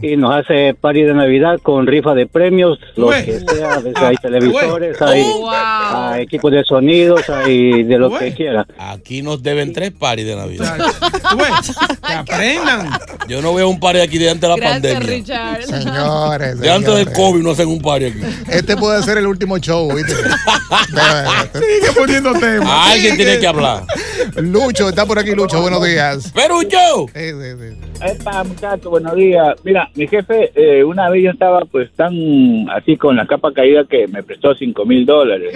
Y 0.00 0.16
nos 0.16 0.34
hace 0.34 0.74
party 0.74 1.02
de 1.02 1.14
Navidad 1.14 1.58
con 1.62 1.86
rifa 1.86 2.14
de 2.14 2.26
premios, 2.26 2.78
lo 2.96 3.06
Güey. 3.06 3.24
que 3.26 3.40
sea. 3.40 3.74
a 3.74 3.78
veces 3.80 4.02
hay 4.02 4.16
televisores, 4.16 4.98
Güey. 4.98 5.10
hay, 5.12 5.22
Wow. 5.22 5.48
hay 5.50 6.22
equipos 6.22 6.50
de 6.52 6.64
sonidos, 6.64 7.28
hay 7.28 7.82
de 7.82 7.98
lo 7.98 8.16
que 8.18 8.32
quiera. 8.34 8.66
Aquí 8.78 9.20
nos 9.22 9.42
deben 9.42 9.72
tres 9.72 9.90
paris 9.92 10.24
de 10.26 10.34
Navidad. 10.36 10.76
Que 12.06 12.12
aprendan. 12.14 12.90
Yo 13.28 13.42
no 13.42 13.54
veo 13.54 13.68
un 13.68 13.78
party 13.78 14.00
aquí 14.00 14.18
de 14.18 14.30
antes 14.30 14.42
de 14.42 14.48
la 14.48 14.56
Gracias, 14.56 14.94
pandemia. 14.94 15.16
Richard. 15.18 15.62
Señores, 15.64 16.60
De 16.60 16.70
antes 16.70 16.94
del. 16.96 17.12
COVID 17.12 17.42
no 17.42 17.50
hacen 17.50 17.68
un 17.68 17.80
party 17.80 18.06
aquí. 18.06 18.20
Este 18.50 18.76
puede 18.76 19.02
ser 19.02 19.18
el 19.18 19.26
último 19.26 19.58
show, 19.58 19.92
¿viste? 19.94 20.14
Sigue 21.52 21.92
poniendo 21.96 22.32
temas. 22.34 22.90
Alguien 22.92 23.16
tiene 23.16 23.38
que 23.38 23.46
hablar. 23.46 23.84
Lucho, 24.36 24.88
está 24.88 25.04
por 25.06 25.18
aquí, 25.18 25.32
Lucho. 25.34 25.60
Buenos 25.60 25.84
días. 25.84 26.32
Pero 26.34 26.62
buenos 29.02 29.16
días. 29.16 29.56
Mira, 29.64 29.90
mi 29.94 30.06
jefe, 30.06 30.52
eh, 30.54 30.84
una 30.84 31.10
vez 31.10 31.24
yo 31.24 31.30
estaba 31.30 31.60
pues 31.64 31.90
tan 31.92 32.14
así 32.70 32.96
con 32.96 33.16
la 33.16 33.26
capa 33.26 33.52
caída 33.52 33.84
que 33.84 34.06
me 34.06 34.22
prestó 34.22 34.54
cinco 34.54 34.84
mil 34.84 35.04
dólares. 35.04 35.54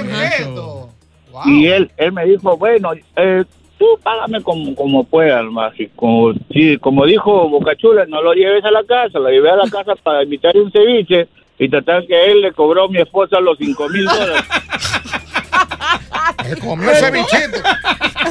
Y 1.44 1.66
él, 1.66 1.90
él 1.96 2.12
me 2.12 2.24
dijo, 2.24 2.56
bueno, 2.56 2.92
eh, 3.16 3.44
tú 3.78 3.86
págame 4.02 4.42
como, 4.42 4.74
como 4.74 5.04
puedas, 5.04 5.44
más. 5.44 5.78
Y 5.78 5.86
como, 5.88 6.32
sí, 6.50 6.76
como 6.78 7.06
dijo 7.06 7.48
Bocachula, 7.48 8.06
no 8.06 8.22
lo 8.22 8.32
lleves 8.32 8.64
a 8.64 8.70
la 8.70 8.82
casa, 8.84 9.18
lo 9.18 9.28
llevé 9.28 9.50
a 9.50 9.56
la 9.56 9.70
casa 9.70 9.94
para 10.02 10.24
invitar 10.24 10.56
un 10.56 10.72
ceviche 10.72 11.28
y 11.58 11.68
tratar 11.68 12.06
que 12.06 12.32
él 12.32 12.40
le 12.40 12.52
cobró 12.52 12.84
a 12.84 12.88
mi 12.88 12.98
esposa 12.98 13.40
los 13.40 13.58
cinco 13.58 13.88
mil 13.88 14.04
dólares. 14.04 14.42
Se 16.48 16.56
comió 16.56 16.90
ese 16.90 17.10
bichito. 17.10 17.62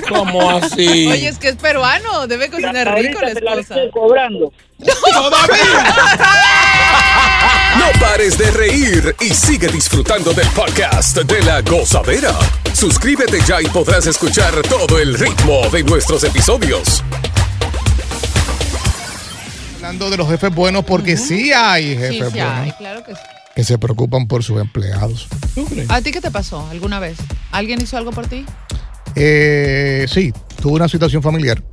¿Cómo 0.10 0.50
así? 0.58 1.08
Oye, 1.08 1.28
es 1.28 1.38
que 1.38 1.50
es 1.50 1.56
peruano, 1.56 2.28
debe 2.28 2.50
cocinar 2.50 2.94
rico 2.96 3.20
la 3.22 3.30
esposa. 3.32 3.76
cobrando. 3.92 4.52
No 7.78 8.00
pares 8.00 8.38
de 8.38 8.52
reír 8.52 9.16
y 9.20 9.30
sigue 9.34 9.68
disfrutando 9.68 10.34
del 10.34 10.48
podcast 10.50 11.18
de 11.18 11.44
la 11.44 11.62
gozadera. 11.62 12.32
Suscríbete 12.74 13.40
ya 13.46 13.62
y 13.62 13.66
podrás 13.68 14.06
escuchar 14.08 14.54
todo 14.64 14.98
el 15.00 15.18
ritmo 15.18 15.68
de 15.70 15.84
nuestros 15.84 16.24
episodios. 16.24 17.04
Hablando 19.76 20.10
de 20.10 20.18
los 20.18 20.28
jefes 20.30 20.54
buenos, 20.54 20.84
porque 20.86 21.16
sí 21.18 21.52
hay 21.54 21.94
Sí, 21.94 21.98
jefes 21.98 22.32
sí, 22.32 22.40
buenos 22.40 22.60
hay, 22.60 22.72
claro 22.74 23.04
que 23.04 23.14
sí. 23.14 23.22
Que 23.56 23.64
se 23.64 23.78
preocupan 23.78 24.28
por 24.28 24.44
sus 24.44 24.60
empleados. 24.60 25.28
¿A 25.88 26.02
ti 26.02 26.12
qué 26.12 26.22
te 26.22 26.30
pasó 26.32 26.68
alguna 26.70 27.00
vez? 27.00 27.18
¿Alguien 27.52 27.82
hizo 27.82 27.98
algo 27.98 28.12
por 28.12 28.28
ti? 28.28 28.46
Eh, 29.16 30.06
sí, 30.10 30.34
tuve 30.62 30.74
una 30.74 30.90
situación 30.90 31.22
familiar. 31.24 31.64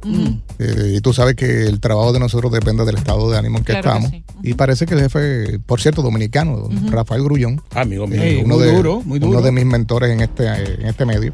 Eh, 0.60 0.94
y 0.96 1.00
tú 1.00 1.12
sabes 1.12 1.34
que 1.34 1.64
el 1.64 1.80
trabajo 1.80 2.12
de 2.12 2.20
nosotros 2.20 2.52
depende 2.52 2.84
del 2.84 2.96
estado 2.96 3.28
de 3.30 3.36
ánimo 3.36 3.58
en 3.58 3.64
que 3.64 3.72
Claro 3.72 3.98
que 3.98 4.06
estamos. 4.06 4.22
Y 4.44 4.54
parece 4.54 4.86
que 4.86 4.94
el 4.94 5.00
jefe, 5.00 5.58
por 5.58 5.80
cierto, 5.80 6.02
dominicano. 6.02 6.68
Rafael 6.88 7.24
Grullón, 7.24 7.60
Amigo 7.74 8.06
mío. 8.06 8.22
eh, 8.22 8.42
uno, 8.44 8.56
muy 8.56 8.64
de, 8.64 8.72
duro, 8.76 9.02
muy 9.04 9.18
duro. 9.18 9.32
uno 9.32 9.42
de 9.42 9.50
mis 9.50 9.64
mentores 9.64 10.10
en 10.10 10.20
este, 10.20 10.46
en 10.46 10.86
este 10.86 11.04
medio, 11.04 11.32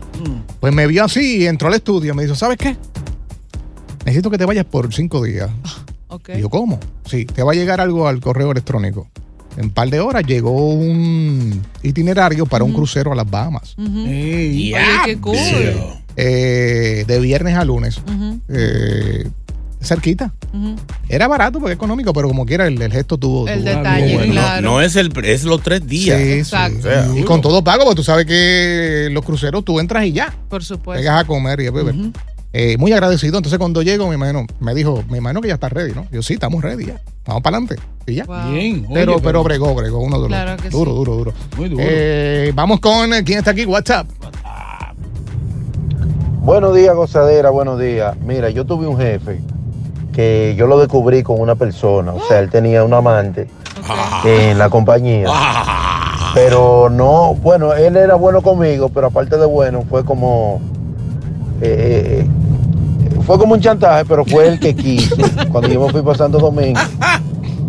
pues 0.61 0.73
me 0.73 0.87
vio 0.87 1.05
así 1.05 1.43
y 1.43 1.47
entró 1.47 1.69
al 1.69 1.75
estudio 1.75 2.13
y 2.13 2.17
me 2.17 2.23
dijo, 2.23 2.35
¿sabes 2.35 2.57
qué? 2.57 2.75
Necesito 4.07 4.31
que 4.31 4.39
te 4.39 4.47
vayas 4.47 4.65
por 4.65 4.95
cinco 4.95 5.23
días. 5.23 5.51
Ok. 6.09 6.31
Y 6.37 6.41
yo, 6.41 6.49
¿cómo? 6.49 6.81
Sí, 7.05 7.27
te 7.27 7.43
va 7.43 7.53
a 7.53 7.55
llegar 7.55 7.83
algo 7.83 8.09
al 8.09 8.21
correo 8.21 8.51
electrónico. 8.51 9.09
En 9.59 9.64
un 9.64 9.71
par 9.71 9.90
de 9.90 9.99
horas 9.99 10.23
llegó 10.25 10.53
un 10.75 11.61
itinerario 11.83 12.47
para 12.47 12.62
un 12.62 12.73
crucero 12.73 13.11
a 13.12 13.16
las 13.16 13.29
Bahamas. 13.29 13.75
Ey, 13.77 14.73
Oye, 14.73 14.83
qué 15.05 15.18
cool. 15.18 15.37
Eh, 16.16 17.05
de 17.07 17.21
viernes 17.21 17.57
a 17.57 17.64
lunes. 17.64 18.01
Eh, 18.49 19.29
cerquita. 19.81 20.33
Era 21.09 21.27
barato 21.29 21.59
porque 21.59 21.75
económico, 21.75 22.12
pero 22.12 22.29
como 22.29 22.47
quiera, 22.47 22.66
el, 22.68 22.81
el 22.81 22.92
gesto 22.92 23.18
tuvo. 23.18 23.49
El 23.49 23.61
tuvo- 23.64 23.77
detalle, 23.77 24.14
bueno. 24.14 24.33
claro. 24.33 24.62
No 24.71 24.81
es 24.81 24.94
el 24.97 25.12
es 25.25 25.42
los 25.44 25.61
tres 25.62 25.87
días. 25.87 26.18
Sí, 26.18 26.25
sí. 26.25 26.33
Exacto. 26.38 26.79
O 26.79 26.83
sea, 26.83 27.09
Y 27.16 27.23
con 27.25 27.40
todo 27.40 27.62
pago, 27.64 27.83
porque 27.85 27.97
tú 27.97 28.05
sabes 28.05 28.27
que 28.27 29.09
los 29.11 29.25
cruceros 29.25 29.64
tú 29.64 29.81
entras 29.81 30.05
y 30.07 30.12
ya. 30.12 30.33
Por 30.49 30.62
supuesto. 30.64 31.01
Llegas 31.03 31.21
a 31.23 31.27
comer 31.27 31.61
y 31.61 31.66
a 31.66 31.71
beber. 31.73 31.94
Eh, 32.53 32.77
muy 32.79 32.93
agradecido. 32.93 33.37
Entonces, 33.37 33.59
cuando 33.59 33.83
llego, 33.83 34.07
mi 34.07 34.13
hermano 34.13 34.47
me 34.61 34.75
dijo, 34.75 35.05
me 35.11 35.19
imagino 35.19 35.41
que 35.43 35.49
ya 35.49 35.55
está 35.55 35.69
ready, 35.69 35.93
¿no? 35.93 36.07
Yo 36.11 36.23
sí, 36.23 36.35
estamos 36.35 36.63
ready 36.63 36.87
ya. 36.87 37.01
Vamos 37.27 37.43
para 37.43 37.59
adelante. 37.59 37.83
Y 38.07 38.15
ya. 38.15 38.25
Wow. 38.25 38.51
Bien. 38.53 38.85
oye, 38.87 38.95
Pero, 38.95 39.21
pero 39.21 39.45
bregó, 39.45 39.75
bregó, 39.75 39.99
uno 40.01 40.17
duro. 40.17 40.29
Claro 40.29 40.57
que 40.57 40.71
duro, 40.71 40.91
sí. 40.93 40.97
duro, 40.97 41.15
duro, 41.17 41.33
Muy 41.59 41.69
duro. 41.69 41.83
Eh, 41.87 42.53
vamos 42.55 42.81
con 42.81 43.13
eh, 43.13 43.23
quién 43.23 43.39
está 43.39 43.51
aquí, 43.51 43.67
WhatsApp. 43.67 44.07
Buenos 46.41 46.75
días, 46.75 46.95
gozadera, 46.95 47.51
buenos 47.51 47.79
días. 47.79 48.17
Mira, 48.23 48.49
yo 48.49 48.65
tuve 48.65 48.87
un 48.87 48.97
jefe 48.97 49.41
que 50.15 50.55
yo 50.57 50.67
lo 50.67 50.79
descubrí 50.79 51.23
con 51.23 51.39
una 51.41 51.55
persona, 51.55 52.13
o 52.15 52.27
sea, 52.27 52.39
él 52.41 52.49
tenía 52.49 52.83
un 52.83 52.95
amante 52.95 53.49
en 54.25 54.57
la 54.59 54.71
compañía. 54.71 55.29
Pero 56.35 56.89
no, 56.91 57.35
bueno, 57.35 57.75
él 57.75 57.97
era 57.97 58.15
bueno 58.15 58.41
conmigo, 58.43 58.89
pero 58.89 59.09
aparte 59.09 59.37
de 59.37 59.45
bueno, 59.47 59.85
fue 59.89 60.05
como. 60.05 60.61
eh, 61.61 62.27
fue 63.29 63.38
como 63.38 63.53
un 63.55 63.61
chantaje, 63.61 64.05
pero 64.07 64.25
fue 64.25 64.49
el 64.49 64.59
que 64.59 64.75
quise. 64.75 65.14
Cuando 65.53 65.69
yo 65.69 65.85
me 65.85 65.93
fui 65.93 66.01
pasando 66.03 66.38
domingo, 66.38 66.81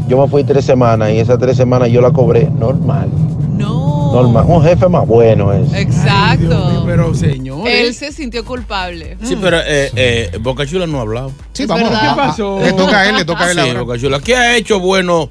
yo 0.07 0.21
me 0.21 0.27
fui 0.29 0.43
tres 0.45 0.63
semanas 0.63 1.11
y 1.11 1.19
esas 1.19 1.37
tres 1.37 1.57
semanas 1.57 1.89
yo 1.89 1.99
la 2.01 2.11
cobré 2.11 2.49
normal. 2.49 3.09
No. 3.57 4.13
Normal. 4.13 4.45
Un 4.47 4.63
jefe 4.63 4.87
más 4.87 5.05
bueno 5.05 5.51
es. 5.51 5.71
Exacto. 5.73 6.83
Pero 6.87 7.13
señor. 7.13 7.67
Él 7.67 7.93
se 7.93 8.13
sintió 8.13 8.45
culpable. 8.45 9.17
Sí, 9.21 9.37
pero 9.39 9.57
eh, 9.59 9.91
eh, 9.95 10.31
Boca 10.41 10.65
Chula 10.65 10.87
no 10.87 10.99
ha 10.99 11.01
hablado. 11.01 11.31
Sí, 11.51 11.63
Es 11.63 11.67
vamos. 11.67 11.89
verdad. 11.89 12.09
¿Qué 12.09 12.15
pasó? 12.15 12.59
Le 12.61 12.71
toca 12.73 12.99
a 13.01 13.09
él, 13.09 13.15
le 13.17 13.25
toca 13.25 13.43
a 13.43 13.51
él 13.51 13.59
Sí, 13.61 13.67
ahora. 13.67 13.81
Boca 13.81 13.99
Chula. 13.99 14.19
¿Qué 14.21 14.35
ha 14.37 14.55
hecho 14.55 14.79
bueno 14.79 15.29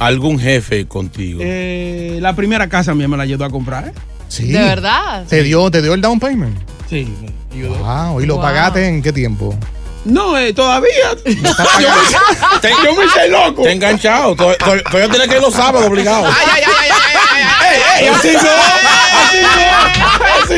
algún 0.00 0.38
jefe 0.40 0.86
contigo? 0.88 1.38
Eh, 1.42 2.18
la 2.20 2.34
primera 2.34 2.68
casa 2.68 2.92
mía 2.92 3.06
me 3.06 3.16
la 3.16 3.22
ayudó 3.22 3.44
a 3.44 3.50
comprar. 3.50 3.86
¿eh? 3.88 3.92
Sí. 4.26 4.48
¿De 4.48 4.58
verdad? 4.58 5.24
¿Te 5.28 5.44
dio, 5.44 5.70
¿Te 5.70 5.80
dio 5.80 5.94
el 5.94 6.00
down 6.00 6.18
payment? 6.18 6.56
Sí. 6.88 7.08
Ah, 7.84 8.14
¿y 8.20 8.26
lo 8.26 8.34
wow. 8.34 8.42
pagaste 8.42 8.86
en 8.86 9.02
qué 9.02 9.12
tiempo? 9.12 9.54
No, 10.04 10.38
eh, 10.38 10.52
todavía. 10.52 11.10
Yo, 11.24 12.60
te, 12.60 12.70
yo, 12.70 12.94
me 12.94 13.04
hice 13.04 13.28
loco. 13.28 13.62
Te 13.62 13.68
he 13.68 13.72
enganchado. 13.72 14.34
Todavía 14.34 15.08
tienes 15.10 15.28
que 15.28 15.36
ir 15.36 15.42
los 15.42 15.52
sábados 15.52 15.86
obligado. 15.86 16.26
Ay, 16.26 16.46
ay, 16.54 16.62
ay, 16.66 16.90
ay, 17.60 17.76
ay, 17.96 18.06
así 18.06 18.32
no, 18.32 18.40
así 19.20 19.38
no, 19.42 19.50
así 20.42 20.54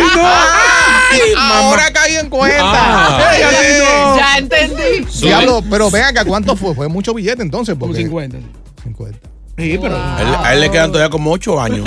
no. 1.34 1.40
Ahora 1.40 1.92
caí 1.92 2.16
en 2.16 2.30
cuenta. 2.30 2.60
Ah. 2.62 3.30
Ay, 3.30 3.42
no. 3.80 4.16
Ya 4.16 4.38
entendí. 4.38 5.04
Diablo, 5.20 5.62
pero 5.68 5.90
ven 5.90 6.04
acá, 6.04 6.24
¿cuánto 6.24 6.54
fue? 6.54 6.74
Fue 6.74 6.88
mucho 6.88 7.12
billete 7.12 7.42
entonces. 7.42 7.74
Porque... 7.78 7.96
50. 7.96 8.38
50. 8.84 9.31
Sí, 9.58 9.78
pero. 9.80 9.96
A 9.96 10.22
él, 10.22 10.28
a 10.44 10.54
él 10.54 10.60
le 10.60 10.70
quedan 10.70 10.90
todavía 10.92 11.10
como 11.10 11.30
ocho 11.32 11.60
años. 11.60 11.86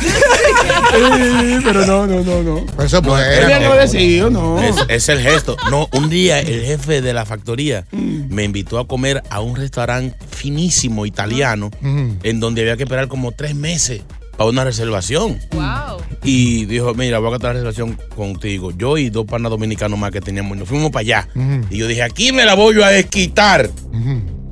Sí, 0.00 1.58
pero 1.64 1.84
no, 1.86 2.06
no, 2.06 2.22
no, 2.22 2.42
no. 2.42 2.82
Eso 2.82 3.00
No, 3.02 3.08
pues. 3.08 3.22
Él 3.26 3.44
era- 3.44 3.58
es 3.58 3.66
agradecido, 3.66 4.30
no. 4.30 4.60
Es, 4.62 4.76
es 4.88 5.08
el 5.08 5.20
gesto. 5.20 5.56
No, 5.70 5.88
un 5.92 6.08
día 6.08 6.40
el 6.40 6.64
jefe 6.64 7.02
de 7.02 7.12
la 7.12 7.24
factoría 7.26 7.84
me 7.92 8.44
invitó 8.44 8.78
a 8.78 8.86
comer 8.86 9.22
a 9.30 9.40
un 9.40 9.56
restaurante 9.56 10.16
finísimo 10.30 11.06
italiano 11.06 11.70
Ujú. 11.82 12.16
en 12.22 12.40
donde 12.40 12.62
había 12.62 12.76
que 12.76 12.84
esperar 12.84 13.08
como 13.08 13.32
tres 13.32 13.54
meses 13.54 14.02
para 14.36 14.48
una 14.50 14.64
reservación. 14.64 15.38
Wow. 15.52 15.98
Y 16.22 16.64
dijo, 16.66 16.94
mira, 16.94 17.18
voy 17.18 17.28
a 17.28 17.32
gastar 17.32 17.54
la 17.54 17.62
reservación 17.62 17.98
contigo. 18.14 18.70
Yo 18.76 18.98
y 18.98 19.10
dos 19.10 19.26
panas 19.26 19.50
dominicanos 19.50 19.98
más 19.98 20.10
que 20.10 20.20
teníamos. 20.20 20.56
Nos 20.56 20.68
fuimos 20.68 20.90
para 20.90 21.00
allá. 21.02 21.28
Y 21.70 21.78
yo 21.78 21.86
dije, 21.86 22.02
aquí 22.02 22.32
me 22.32 22.44
la 22.44 22.54
voy 22.54 22.74
yo 22.74 22.84
a 22.84 22.90
desquitar. 22.90 23.70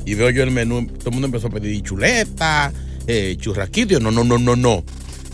Y 0.04 0.14
veo 0.14 0.30
yo 0.30 0.42
el 0.42 0.50
menú, 0.50 0.86
todo 0.86 1.08
el 1.08 1.12
mundo 1.12 1.26
empezó 1.26 1.46
a 1.46 1.50
pedir 1.50 1.82
chuleta, 1.82 2.72
eh, 3.06 3.36
churrasquito. 3.38 3.96
Y 3.96 4.00
no, 4.00 4.10
no, 4.10 4.24
no, 4.24 4.38
no, 4.38 4.56
no. 4.56 4.84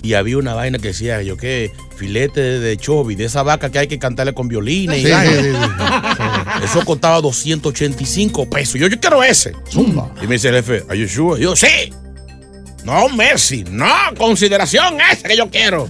Y 0.03 0.15
había 0.15 0.39
una 0.39 0.55
vaina 0.55 0.79
que 0.79 0.89
decía, 0.89 1.23
yo 1.23 1.37
qué, 1.37 1.73
filete 1.97 2.41
de, 2.41 2.77
chovi, 2.79 3.15
de 3.15 3.27
esa 3.27 3.43
vaca 3.43 3.71
que 3.71 3.79
hay 3.81 3.87
que 3.87 3.99
cantarle 3.99 4.33
con 4.33 4.49
violines. 4.49 4.99
y 4.99 5.05
Sí, 5.05 5.11
vaina. 5.11 5.43
sí, 5.43 5.51
sí. 5.51 6.65
Eso 6.65 6.85
costaba 6.85 7.21
285 7.21 8.49
pesos. 8.49 8.81
Yo, 8.81 8.87
yo 8.87 8.99
quiero 8.99 9.23
ese. 9.23 9.53
Zumba. 9.71 10.15
Y 10.23 10.27
me 10.27 10.35
dice 10.35 10.49
el 10.49 10.57
jefe, 10.57 10.85
¿Are 10.89 10.99
you 10.99 11.09
sure? 11.09 11.39
Y 11.39 11.45
yo, 11.45 11.55
sí. 11.55 11.93
No, 12.85 13.09
Mercy. 13.11 13.65
No, 13.71 13.87
consideración 14.17 14.99
ese 15.13 15.29
que 15.29 15.37
yo 15.37 15.51
quiero. 15.51 15.89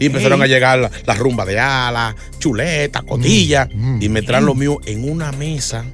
Y 0.00 0.06
empezaron 0.06 0.42
a 0.42 0.46
llegar 0.46 0.78
la, 0.80 0.90
la 1.06 1.14
rumba 1.14 1.44
de 1.44 1.60
ala, 1.60 2.16
chuleta, 2.40 3.02
cotilla. 3.02 3.68
Mm, 3.72 3.98
mm. 3.98 4.02
Y 4.02 4.08
me 4.08 4.22
traen 4.22 4.46
lo 4.46 4.54
mío 4.54 4.80
en 4.86 5.08
una 5.08 5.30
mesa 5.30 5.84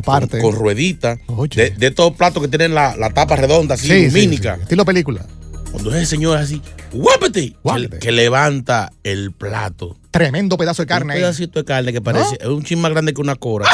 Aparte. 0.00 0.40
con, 0.40 0.50
con 0.52 0.60
ruedita. 0.60 1.18
Oye. 1.26 1.54
De, 1.54 1.70
de 1.70 1.86
estos 1.86 2.12
platos 2.16 2.42
que 2.42 2.48
tienen 2.48 2.74
la, 2.74 2.96
la 2.96 3.10
tapa 3.10 3.36
redonda, 3.36 3.74
así, 3.76 3.86
Sí, 3.88 3.92
sí, 3.92 4.06
lumínica. 4.06 4.56
sí. 4.56 4.62
Estilo 4.62 4.84
película. 4.84 5.24
Cuando 5.70 5.94
ese 5.94 6.04
señor 6.06 6.36
así, 6.38 6.60
guápete, 6.92 7.54
que, 7.62 7.98
que 8.00 8.10
levanta 8.12 8.90
el 9.04 9.30
plato. 9.30 9.96
Tremendo 10.10 10.56
pedazo 10.58 10.82
de 10.82 10.86
carne 10.88 11.04
Un 11.04 11.10
ahí. 11.12 11.18
pedacito 11.20 11.60
de 11.60 11.64
carne 11.64 11.92
que 11.92 12.00
parece, 12.00 12.36
es 12.40 12.46
un 12.48 12.64
chin 12.64 12.80
más 12.80 12.90
grande 12.90 13.14
que 13.14 13.20
una 13.20 13.36
cora. 13.36 13.66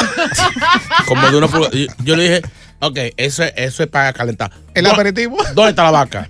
Como 1.07 1.27
de 1.29 1.37
una 1.37 1.47
yo, 1.47 1.87
yo 2.03 2.15
le 2.15 2.23
dije, 2.23 2.41
ok, 2.81 2.97
eso, 3.17 3.43
es- 3.43 3.53
eso 3.55 3.81
es 3.83 3.89
para 3.89 4.13
calentar. 4.13 4.51
El 4.75 4.85
¿Dó- 4.85 4.91
aperitivo. 4.93 5.37
¿Dónde 5.55 5.71
está 5.71 5.83
la 5.85 5.91
vaca? 5.91 6.27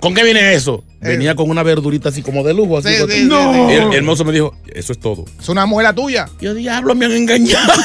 ¿Con 0.00 0.14
qué 0.14 0.22
viene 0.22 0.54
eso? 0.54 0.84
Venía 1.00 1.34
con 1.34 1.50
una 1.50 1.62
verdurita 1.62 2.08
así 2.10 2.22
como 2.22 2.42
de 2.44 2.54
lujo. 2.54 2.78
Así 2.78 2.88
Sí, 3.08 3.28
Y 3.28 3.72
el, 3.72 3.92
el 3.94 4.02
mozo 4.02 4.24
me 4.24 4.32
dijo, 4.32 4.54
eso 4.72 4.92
es 4.92 5.00
todo. 5.00 5.24
Es 5.40 5.48
una 5.48 5.66
muela 5.66 5.92
tuya. 5.92 6.28
Yo, 6.40 6.54
diablo, 6.54 6.94
me 6.94 7.06
han 7.06 7.12
engañado. 7.12 7.72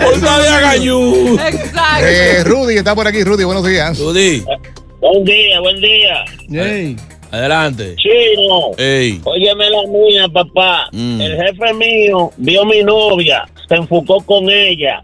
Por 0.00 0.20
de 0.20 0.60
gallú. 0.60 1.38
Exacto. 1.38 2.06
Eh, 2.06 2.44
Rudy 2.44 2.76
está 2.76 2.94
por 2.94 3.06
aquí. 3.06 3.24
Rudy, 3.24 3.44
buenos 3.44 3.66
días. 3.66 3.98
Rudy, 3.98 4.44
Buen 5.00 5.24
día, 5.24 5.60
buen 5.60 5.80
día. 5.80 6.24
Ey. 6.50 6.96
adelante. 7.30 7.94
Chino. 7.96 8.72
Ey. 8.76 9.20
Óyeme 9.24 9.70
la 9.70 9.82
mía, 9.86 10.28
papá. 10.28 10.88
Mm. 10.92 11.20
El 11.20 11.36
jefe 11.36 11.74
mío 11.74 12.32
vio 12.36 12.64
mi 12.64 12.82
novia, 12.82 13.44
se 13.68 13.76
enfocó 13.76 14.20
con 14.22 14.50
ella, 14.50 15.02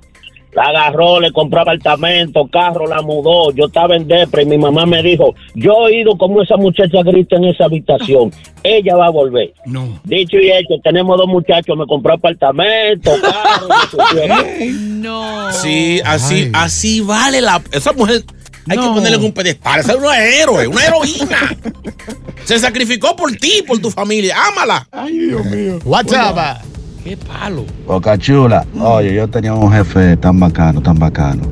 la 0.54 0.62
agarró, 0.64 1.20
le 1.20 1.32
compró 1.32 1.60
apartamento, 1.62 2.46
carro, 2.48 2.86
la 2.86 3.02
mudó. 3.02 3.50
Yo 3.52 3.66
estaba 3.66 3.96
en 3.96 4.06
depre 4.06 4.42
y 4.42 4.46
mi 4.46 4.56
mamá 4.58 4.86
me 4.86 5.02
dijo, 5.02 5.34
yo 5.54 5.72
he 5.72 5.96
oído 5.96 6.16
como 6.16 6.42
esa 6.42 6.56
muchacha 6.56 7.02
grita 7.04 7.36
en 7.36 7.44
esa 7.46 7.64
habitación. 7.64 8.32
Ella 8.62 8.96
va 8.96 9.06
a 9.06 9.10
volver. 9.10 9.52
No. 9.66 10.00
Dicho 10.04 10.38
y 10.38 10.50
hecho, 10.50 10.74
tenemos 10.82 11.18
dos 11.18 11.26
muchachos, 11.28 11.76
me 11.76 11.86
compró 11.86 12.14
apartamento, 12.14 13.10
carro. 13.20 13.68
No. 15.04 15.52
Sí, 15.52 16.00
así, 16.04 16.44
Ay. 16.44 16.50
así 16.54 17.00
vale 17.02 17.40
la. 17.40 17.60
Esa 17.72 17.92
mujer 17.92 18.22
hay 18.68 18.76
No. 18.78 18.82
que 18.84 18.88
ponerle 18.94 19.18
en 19.18 19.24
un 19.24 19.32
pedestal. 19.32 19.80
Esa 19.80 19.92
es 19.92 19.98
una 19.98 20.18
héroe, 20.24 20.66
una 20.66 20.84
heroína. 20.86 21.56
Se 22.44 22.58
sacrificó 22.58 23.14
por 23.16 23.32
ti, 23.32 23.62
por 23.66 23.78
tu 23.80 23.90
familia. 23.90 24.34
Ámala. 24.48 24.86
Ay, 24.92 25.12
Dios 25.18 25.44
mío. 25.46 25.78
WhatsApp. 25.84 26.62
Qué 27.04 27.16
palo. 27.18 27.66
Boca 27.86 28.16
Chula, 28.16 28.64
oye, 28.80 29.14
yo 29.14 29.28
tenía 29.28 29.52
un 29.52 29.70
jefe 29.70 30.16
tan 30.16 30.40
bacano, 30.40 30.80
tan 30.80 30.98
bacano, 30.98 31.42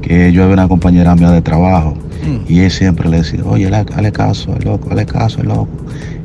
que 0.00 0.32
yo 0.32 0.44
había 0.44 0.54
una 0.54 0.68
compañera 0.68 1.14
mía 1.16 1.30
de 1.30 1.42
trabajo 1.42 1.94
y 2.48 2.60
él 2.60 2.70
siempre 2.70 3.08
le 3.08 3.18
decía, 3.18 3.40
oye, 3.44 3.66
hazle, 3.74 4.12
caso, 4.12 4.54
el 4.56 4.64
loco, 4.64 4.88
hazle 4.90 5.04
caso, 5.06 5.40
el 5.40 5.48
loco. 5.48 5.68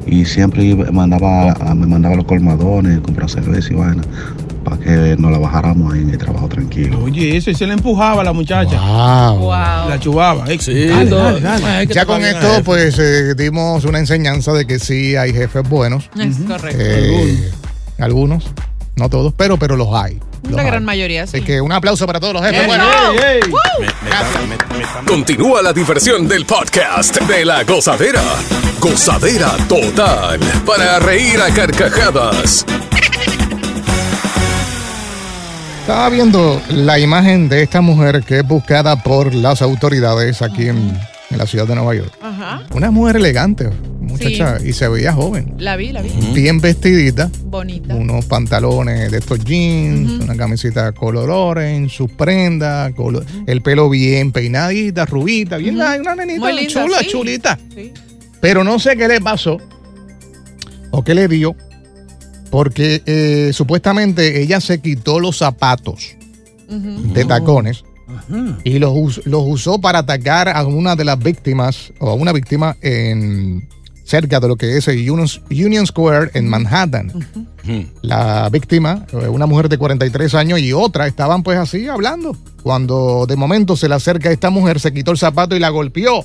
Y 0.05 0.25
siempre 0.25 0.63
iba- 0.63 0.91
mandaba, 0.91 1.51
a- 1.53 1.73
me 1.73 1.87
mandaba 1.87 2.15
los 2.15 2.25
colmadones, 2.25 2.99
comprar 2.99 3.29
cerveza 3.29 3.73
y 3.73 3.75
vaina, 3.75 4.03
para 4.63 4.77
que 4.77 5.15
nos 5.17 5.31
la 5.31 5.39
bajáramos 5.39 5.93
ahí 5.93 6.01
en 6.01 6.11
el 6.11 6.17
trabajo 6.19 6.47
tranquilo. 6.47 7.03
Oye, 7.03 7.35
eso, 7.35 7.49
y 7.49 7.55
se 7.55 7.65
le 7.65 7.73
empujaba 7.73 8.21
a 8.21 8.23
la 8.25 8.31
muchacha. 8.33 8.79
Wow. 8.79 9.39
Wow. 9.39 9.89
La 9.89 9.97
chubaba. 9.99 10.45
Ey, 10.47 10.59
Sí, 10.59 10.85
dale, 10.85 11.09
dale, 11.09 11.39
dale. 11.41 11.87
Ya 11.87 12.05
con 12.05 12.21
esto, 12.23 12.47
pues 12.63 12.97
eh, 12.99 13.33
dimos 13.35 13.83
una 13.85 13.97
enseñanza 13.99 14.53
de 14.53 14.67
que 14.67 14.77
sí 14.77 15.15
hay 15.15 15.33
jefes 15.33 15.67
buenos. 15.67 16.09
Es 16.19 16.37
correcto. 16.47 16.77
Eh, 16.79 17.49
algunos, 18.03 18.45
no 18.95 19.09
todos, 19.09 19.33
pero, 19.35 19.57
pero 19.57 19.75
los 19.75 19.89
hay. 19.93 20.19
La 20.49 20.63
gran 20.63 20.81
hay. 20.81 20.85
mayoría, 20.85 21.27
sí. 21.27 21.37
Así 21.37 21.45
que 21.45 21.59
un 21.61 21.71
aplauso 21.71 22.05
para 22.05 22.19
todos 22.19 22.33
los 22.33 22.43
jefes. 22.43 22.61
Ey, 22.61 22.67
buenos. 22.67 22.87
ey, 22.87 23.39
ey. 23.43 23.51
Me- 23.51 23.85
me 23.85 24.09
están- 24.09 24.49
me- 24.49 24.77
me 24.77 24.83
están- 24.83 25.05
Continúa 25.05 25.61
la 25.61 25.73
diversión 25.73 26.27
del 26.27 26.45
podcast 26.45 27.19
de 27.21 27.45
la 27.45 27.63
gozadera. 27.63 28.21
Gozadera 28.79 29.51
total. 29.67 30.39
Para 30.65 30.99
reír 30.99 31.41
a 31.41 31.49
carcajadas. 31.53 32.65
Estaba 35.81 36.09
viendo 36.09 36.61
la 36.69 36.99
imagen 36.99 37.47
de 37.47 37.63
esta 37.63 37.79
mujer 37.81 38.23
que 38.23 38.39
es 38.39 38.47
buscada 38.47 39.01
por 39.03 39.33
las 39.33 39.61
autoridades 39.61 40.41
aquí 40.41 40.67
en, 40.67 40.77
en 41.29 41.37
la 41.37 41.45
ciudad 41.47 41.65
de 41.65 41.75
Nueva 41.75 41.95
York. 41.95 42.11
Ajá. 42.21 42.61
Una 42.73 42.91
mujer 42.91 43.15
elegante, 43.15 43.69
muchacha, 44.25 44.57
y 44.65 44.73
se 44.73 44.87
veía 44.87 45.13
joven. 45.13 45.53
La 45.57 45.75
vi, 45.75 45.91
la 45.91 46.01
vi. 46.01 46.09
Bien 46.33 46.59
vestidita, 46.59 47.29
Bonita. 47.45 47.95
unos 47.95 48.25
pantalones 48.25 49.11
de 49.11 49.17
estos 49.17 49.43
jeans, 49.43 50.23
una 50.23 50.35
camiseta 50.35 50.91
color 50.91 51.29
orange, 51.29 51.95
sus 51.95 52.11
prendas, 52.11 52.93
color- 52.93 53.25
el 53.45 53.61
pelo 53.61 53.89
bien 53.89 54.31
peinadita, 54.31 55.05
rubita, 55.05 55.57
bien 55.57 55.75
una 55.75 56.15
nenita 56.15 56.39
Muy 56.39 56.53
linda, 56.53 56.67
chula, 56.83 56.99
sí. 56.99 57.07
chulita. 57.09 57.59
Sí. 57.73 57.91
Pero 58.41 58.63
no 58.63 58.77
sé 58.79 58.95
qué 58.97 59.07
le 59.07 59.19
pasó 59.21 59.57
o 60.91 61.03
qué 61.03 61.13
le 61.15 61.27
dio, 61.27 61.55
porque 62.49 63.01
eh, 63.05 63.51
supuestamente 63.53 64.41
ella 64.41 64.61
se 64.61 64.79
quitó 64.79 65.19
los 65.19 65.37
zapatos 65.37 66.15
de 66.69 67.23
tacones 67.25 67.83
y 68.63 68.79
los, 68.79 69.25
los 69.25 69.43
usó 69.45 69.79
para 69.79 69.99
atacar 69.99 70.49
a 70.49 70.65
una 70.65 70.95
de 70.95 71.05
las 71.05 71.17
víctimas 71.19 71.91
o 71.99 72.09
a 72.09 72.13
una 72.13 72.31
víctima 72.33 72.75
en 72.81 73.67
cerca 74.07 74.39
de 74.39 74.47
lo 74.47 74.55
que 74.55 74.77
es 74.77 74.87
el 74.87 75.09
Union, 75.11 75.85
Square 75.85 76.31
en 76.33 76.47
Manhattan. 76.47 77.11
La 78.01 78.47
víctima, 78.49 79.05
eh, 79.11 79.27
una 79.27 79.45
mujer 79.45 79.67
de 79.67 79.77
43 79.77 80.33
años 80.35 80.59
y 80.59 80.71
otra, 80.71 81.05
estaban 81.07 81.43
pues 81.43 81.57
así 81.59 81.87
hablando. 81.87 82.35
Cuando 82.63 83.25
de 83.27 83.35
momento 83.35 83.75
se 83.75 83.89
le 83.89 83.95
acerca 83.95 84.29
a 84.29 84.31
esta 84.31 84.49
mujer, 84.49 84.79
se 84.79 84.93
quitó 84.93 85.11
el 85.11 85.17
zapato 85.17 85.55
y 85.55 85.59
la 85.59 85.69
golpeó 85.69 86.23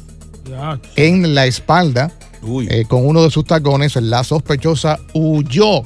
en 0.97 1.35
la 1.35 1.47
espalda 1.47 2.13
eh, 2.69 2.85
con 2.89 3.05
uno 3.07 3.23
de 3.23 3.31
sus 3.31 3.45
tacones. 3.45 3.97
La 3.97 4.23
sospechosa 4.25 5.01
huyó 5.15 5.83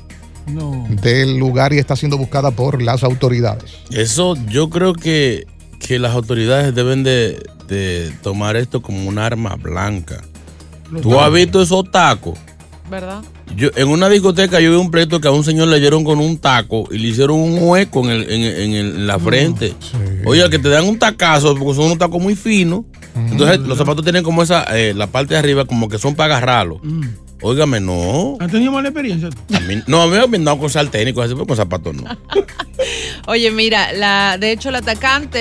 No. 0.49 0.87
del 1.03 1.39
lugar 1.39 1.73
y 1.73 1.79
está 1.79 1.97
siendo 1.97 2.19
buscada 2.19 2.51
por 2.51 2.83
las 2.83 3.03
autoridades. 3.03 3.73
Eso 3.91 4.37
yo 4.49 4.69
creo 4.69 4.93
que, 4.93 5.47
que 5.81 5.99
las 5.99 6.15
autoridades 6.15 6.75
deben 6.75 7.03
de, 7.03 7.43
de 7.69 8.13
tomar 8.23 8.57
esto 8.57 8.83
como 8.83 9.09
un 9.09 9.19
arma 9.19 9.57
blanca. 9.57 10.23
¿Tú 11.03 11.19
has 11.21 11.33
visto 11.33 11.61
esos 11.63 11.91
tacos? 11.91 12.39
¿Verdad? 12.91 13.23
Yo, 13.57 13.71
en 13.75 13.89
una 13.89 14.09
discoteca 14.09 14.61
yo 14.61 14.71
vi 14.71 14.77
un 14.77 14.91
pleito 14.93 15.21
que 15.21 15.27
a 15.27 15.33
un 15.33 15.43
señor 15.43 15.67
le 15.69 15.81
dieron 15.81 16.05
con 16.05 16.21
un 16.21 16.39
taco 16.39 16.85
y 16.93 16.99
le 16.99 17.09
hicieron 17.09 17.37
un 17.41 17.59
hueco 17.61 18.01
en, 18.05 18.11
el- 18.11 18.31
en, 18.31 18.43
en 18.43 18.75
el- 18.75 18.97
en 18.97 19.07
la 19.09 19.19
frente. 19.19 19.75
Oye, 20.25 20.49
que 20.51 20.59
te 20.61 20.69
dan 20.69 20.87
un 20.87 20.97
tacazo 20.99 21.57
porque 21.57 21.75
son 21.75 21.87
unos 21.87 21.99
tacos 21.99 22.23
muy 22.23 22.37
finos. 22.37 22.83
Entonces 23.17 23.59
los 23.61 23.79
zapatos 23.79 24.05
tienen 24.05 24.23
como 24.23 24.43
esa, 24.43 24.63
eh, 24.77 24.93
la 24.95 25.07
parte 25.09 25.35
de 25.35 25.41
arriba 25.41 25.65
como 25.65 25.89
que 25.89 25.99
son 25.99 26.15
para 26.15 26.37
agarrarlo. 26.37 26.81
Óigame, 27.43 27.81
no. 27.81 28.37
¿Has 28.41 28.51
tenido 28.51 28.73
mala 28.73 28.89
experiencia? 28.89 29.29
A 29.55 29.61
mí- 29.61 29.83
no, 29.87 30.03
a 30.03 30.07
mí 30.07 30.17
me 30.29 30.37
han 30.39 30.45
dado 30.45 30.59
cosas 30.59 30.87
así, 30.87 31.35
pero 31.35 31.47
con 31.47 31.57
zapatos 31.57 31.95
no. 31.95 32.05
Oye, 33.27 33.51
mira, 33.51 33.93
la, 33.93 34.39
de 34.39 34.53
hecho 34.53 34.71
el 34.71 34.77
atacante 34.77 35.39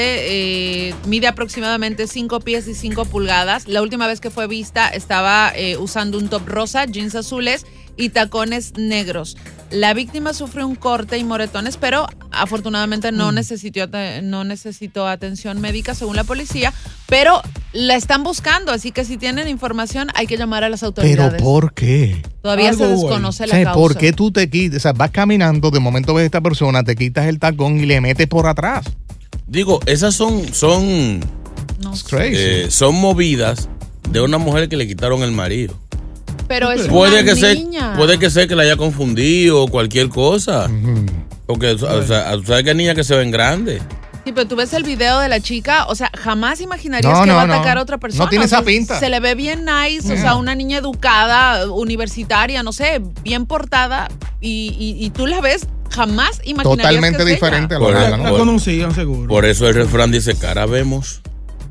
eh, 0.90 0.96
mide 1.06 1.28
aproximadamente 1.28 2.08
5 2.08 2.40
pies 2.42 2.68
y 2.68 2.76
5 2.76 3.06
pulgadas. 3.06 3.68
La 3.68 3.82
última 3.82 4.08
vez 4.08 4.20
que 4.20 4.30
fue 4.30 4.48
vista 4.48 4.88
estaba 4.90 5.52
eh, 5.56 5.78
usando 5.78 6.18
un 6.18 6.28
top 6.28 6.48
rosa, 6.48 6.86
jeans 6.86 7.16
azules 7.16 7.66
y 7.98 8.10
tacones 8.10 8.74
negros. 8.78 9.38
La 9.72 9.94
víctima 9.94 10.34
sufrió 10.34 10.68
un 10.68 10.76
corte 10.76 11.18
y 11.18 11.24
moretones, 11.24 11.78
pero 11.78 12.08
afortunadamente 12.32 13.12
no, 13.12 13.32
necesitó, 13.32 13.82
ate- 13.84 14.22
no 14.22 14.44
necesitó 14.44 15.08
atención 15.08 15.60
médica 15.60 15.96
según 15.96 16.16
la 16.16 16.24
policía, 16.24 16.72
pero 17.08 17.42
la 17.74 17.96
están 17.96 18.24
buscando, 18.24 18.72
así 18.72 18.92
que 18.92 19.04
si 19.06 19.18
tienen 19.18 19.48
información 19.48 20.10
hay 20.14 20.28
que 20.28 20.38
llamar 20.38 20.64
a 20.64 20.70
las 20.70 20.82
Pero 20.82 20.88
autoridades. 20.88 21.42
¿por 21.42 21.74
qué? 21.74 22.22
Todavía 22.42 22.74
se 22.74 22.84
Algo 22.84 23.02
desconoce 23.02 23.48
la 23.48 23.56
sea, 23.56 23.64
causa. 23.66 23.80
¿Por 23.80 23.98
qué 23.98 24.14
tú 24.14 24.32
te 24.32 24.50
quitas? 24.50 24.78
O 24.78 24.80
sea, 24.82 24.94
vas 24.94 25.12
caminando, 25.12 25.72
de 25.72 25.80
momento 25.80 26.14
ves 26.14 26.24
a 26.24 26.26
esta 26.26 26.42
persona, 26.42 26.84
te 26.84 26.96
quitas 26.96 27.26
el 27.26 27.40
tacón 27.40 27.80
y 27.80 27.86
le 27.86 28.00
metes 28.02 28.28
por 28.28 28.48
atrás. 28.48 28.86
Digo, 29.48 29.80
esas 29.88 30.16
son, 30.16 30.54
son, 30.54 31.22
crazy. 32.08 32.34
eh, 32.38 32.68
son 32.70 32.96
movidas 32.96 33.68
de 34.10 34.22
una 34.22 34.38
mujer 34.38 34.70
que 34.70 34.78
le 34.78 34.88
quitaron 34.88 35.24
el 35.24 35.32
marido. 35.32 35.80
Pero 36.48 36.72
es 36.72 36.88
puede 36.88 37.22
una 37.22 37.24
que 37.34 37.36
sea, 37.40 37.54
niña. 37.54 37.94
puede 37.98 38.20
que 38.20 38.30
sea 38.30 38.48
que 38.48 38.56
la 38.56 38.64
haya 38.64 38.78
confundido 38.78 39.64
o 39.64 39.68
cualquier 39.68 40.10
cosa. 40.10 40.70
Porque 41.46 41.72
o 41.72 42.04
sea, 42.04 42.32
tú 42.34 42.44
sabes 42.46 42.64
que 42.64 42.70
hay 42.72 42.76
niñas 42.76 42.96
que 42.96 43.04
se 43.04 43.16
ven 43.16 43.32
grandes. 43.32 43.82
Sí, 44.26 44.32
pero 44.32 44.48
tú 44.48 44.56
ves 44.56 44.74
el 44.74 44.82
video 44.84 45.20
de 45.20 45.30
la 45.30 45.40
chica, 45.40 45.86
o 45.86 45.94
sea, 45.94 46.10
jamás 46.18 46.60
imaginarías 46.60 47.14
No, 47.14 47.22
que 47.22 47.28
no, 47.28 47.36
va 47.36 47.44
a 47.44 47.48
no. 47.48 47.54
atacar 47.54 47.78
a 47.78 47.82
otra 47.84 48.00
persona. 48.00 48.24
No 48.24 48.30
tiene 48.30 48.46
O 48.46 48.48
sea, 48.48 48.58
esa 48.60 48.66
pinta. 48.66 49.00
Se 49.00 49.08
le 49.12 49.20
ve 49.20 49.36
bien 49.36 49.66
nice, 49.66 50.12
o 50.12 50.18
sea, 50.18 50.36
una 50.36 50.56
niña 50.56 50.80
educada, 50.80 51.72
universitaria, 51.72 52.64
no 52.64 52.74
sé, 52.74 53.04
bien 53.24 53.46
portada, 53.46 54.08
y, 54.42 54.76
y- 54.80 55.06
y 55.06 55.10
tú 55.12 55.28
la 55.28 55.42
ves, 55.42 55.68
jamás 55.92 56.42
imaginarías 56.44 56.90
que 57.18 57.34
es 57.34 57.42
ella. 57.44 57.78
Por- 57.78 57.94
La 57.94 58.30
por- 58.30 58.40
conocían, 58.40 58.96
seguro. 58.96 59.28
Por 59.28 59.46
eso 59.46 59.68
el 59.68 59.76
refrán 59.76 60.10
dice, 60.12 60.36
cara 60.36 60.66
vemos, 60.66 61.22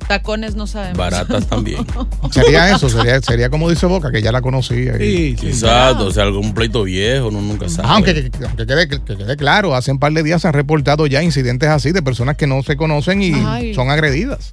Tacones 0.09 0.55
no 0.55 0.67
sabemos. 0.67 0.99
baratas 0.99 1.47
también. 1.49 1.87
Sería 2.31 2.71
eso, 2.75 2.89
sería, 2.89 3.21
sería 3.23 3.49
como 3.51 3.71
dice 3.71 3.87
Boca, 3.87 4.11
que 4.13 4.21
ya 4.23 4.33
la 4.33 4.43
conocía. 4.43 5.03
y- 5.03 5.37
Exacto, 5.43 6.07
o 6.07 6.11
sea, 6.11 6.25
algún 6.25 6.53
pleito 6.55 6.83
viejo, 6.85 7.29
uno 7.29 7.41
nunca 7.41 7.69
sabe. 7.69 7.89
Aunque, 7.89 8.15
que- 8.31 8.45
aunque 8.45 8.67
quede, 8.67 8.89
que 8.89 9.01
quede 9.17 9.37
claro, 9.37 9.75
hace 9.75 9.91
un 9.93 9.99
par 9.99 10.13
de 10.13 10.23
días 10.23 10.43
se 10.43 10.49
han 10.49 10.55
reportado 10.55 11.07
ya 11.07 11.23
incidentes 11.23 11.69
así 11.69 11.93
de 11.93 12.03
personas 12.03 12.37
que 12.37 12.47
no 12.47 12.63
se 12.63 12.77
conocen 12.77 13.23
y 13.23 13.33
Ay. 13.35 13.75
son 13.75 13.91
agredidas. 13.91 14.51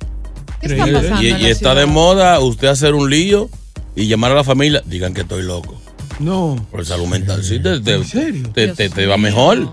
y, 0.62 1.28
y 1.34 1.46
está 1.48 1.74
de 1.76 1.86
moda 1.86 2.40
usted 2.40 2.68
hacer 2.68 2.94
un 2.94 3.10
lío 3.10 3.50
y 3.96 4.08
llamar 4.08 4.32
a 4.32 4.36
la 4.36 4.44
familia, 4.44 4.82
digan 4.86 5.14
que 5.14 5.22
estoy 5.22 5.44
loco. 5.44 5.80
No. 6.20 6.64
Por 6.70 6.86
salud 6.86 7.08
mental. 7.08 7.44
Sí, 7.44 7.60
te, 7.60 7.80
te, 7.80 8.68
te- 8.70 8.90
te 8.90 9.06
va 9.08 9.18
mejor. 9.18 9.72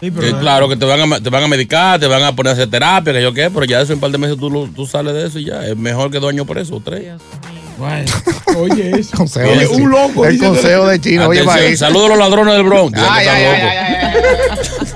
Sí, 0.00 0.10
Que 0.10 0.12
pero- 0.12 0.38
claro 0.40 0.68
que 0.68 0.76
te 0.76 0.84
van, 0.84 1.12
a, 1.12 1.20
te 1.20 1.30
van 1.30 1.44
a 1.44 1.48
medicar, 1.48 1.98
te 2.00 2.06
van 2.06 2.22
a 2.22 2.34
poner 2.34 2.50
a 2.50 2.52
hacer 2.54 2.68
terapia, 2.70 3.12
que 3.12 3.22
yo 3.22 3.32
qué, 3.32 3.50
pero 3.50 3.64
ya 3.64 3.80
eso 3.80 3.92
en 3.92 3.96
un 3.98 4.00
par 4.00 4.10
de 4.10 4.18
meses 4.18 4.36
tú, 4.38 4.68
tú 4.74 4.86
sales 4.86 5.14
de 5.14 5.26
eso 5.26 5.38
y 5.38 5.46
ya. 5.46 5.66
Es 5.66 5.76
mejor 5.76 6.10
que 6.10 6.18
dos 6.20 6.30
años 6.30 6.46
preso, 6.46 6.80
tres. 6.84 7.12
Bueno, 7.78 8.10
oye 8.58 8.90
eso. 9.00 9.16
Consejo 9.16 9.50
Oye, 9.50 9.66
un 9.66 9.90
loco. 9.90 10.26
El 10.26 10.38
consejo 10.38 10.86
de 10.86 11.00
Chino, 11.00 11.26
oye, 11.28 11.42
país. 11.44 11.78
Saludos 11.78 12.06
a 12.06 12.08
los 12.10 12.18
ladrones 12.18 12.54
del 12.54 12.62
Bronx. 12.64 12.98
Ay, 13.08 13.26
ay, 13.26 13.44
locos. 13.44 14.94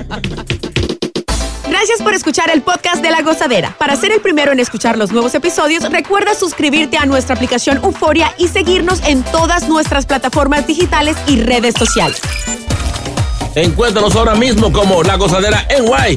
Gracias 1.68 2.02
por 2.02 2.14
escuchar 2.14 2.50
el 2.50 2.62
podcast 2.62 3.02
de 3.02 3.10
La 3.10 3.22
Gozadera. 3.22 3.74
Para 3.78 3.94
ser 3.96 4.10
el 4.12 4.20
primero 4.20 4.52
en 4.52 4.58
escuchar 4.60 4.96
los 4.98 5.12
nuevos 5.12 5.34
episodios, 5.34 5.88
recuerda 5.90 6.34
suscribirte 6.34 6.96
a 6.98 7.06
nuestra 7.06 7.34
aplicación 7.36 7.78
Euforia 7.84 8.32
y 8.38 8.48
seguirnos 8.48 9.00
en 9.06 9.22
todas 9.22 9.68
nuestras 9.68 10.04
plataformas 10.06 10.66
digitales 10.66 11.16
y 11.26 11.40
redes 11.40 11.74
sociales. 11.78 12.20
Encuéntranos 13.62 14.14
ahora 14.14 14.36
mismo 14.36 14.72
como 14.72 15.02
La 15.02 15.16
Gozadera 15.16 15.66
en 15.68 15.84
Guay. 15.84 16.16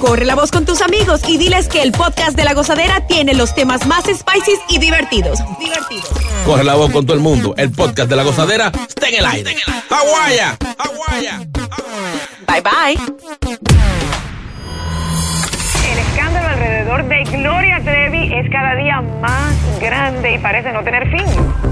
Corre 0.00 0.24
la 0.24 0.34
voz 0.34 0.50
con 0.50 0.64
tus 0.64 0.80
amigos 0.80 1.20
y 1.28 1.36
diles 1.36 1.68
que 1.68 1.82
el 1.82 1.92
podcast 1.92 2.34
de 2.34 2.44
La 2.44 2.54
Gozadera 2.54 3.06
tiene 3.06 3.34
los 3.34 3.54
temas 3.54 3.86
más 3.86 4.04
spicy 4.04 4.52
y 4.70 4.78
divertidos. 4.78 5.38
Divertidos. 5.60 6.10
Corre 6.46 6.64
la 6.64 6.74
voz 6.74 6.90
con 6.90 7.04
todo 7.04 7.14
el 7.14 7.22
mundo. 7.22 7.52
El 7.58 7.72
podcast 7.72 8.08
de 8.08 8.16
La 8.16 8.22
Gozadera 8.22 8.72
está 8.88 9.08
en 9.10 9.16
el 9.16 9.26
aire. 9.26 9.54
¡Aguaya! 9.90 10.56
Bye 12.48 12.62
bye. 12.62 12.98
El 15.92 15.98
escándalo 15.98 16.48
alrededor 16.48 17.06
de 17.06 17.24
Gloria 17.24 17.80
Trevi 17.84 18.32
es 18.32 18.50
cada 18.50 18.76
día 18.76 19.02
más 19.20 19.54
grande 19.78 20.36
y 20.36 20.38
parece 20.38 20.72
no 20.72 20.82
tener 20.82 21.06
fin. 21.10 21.71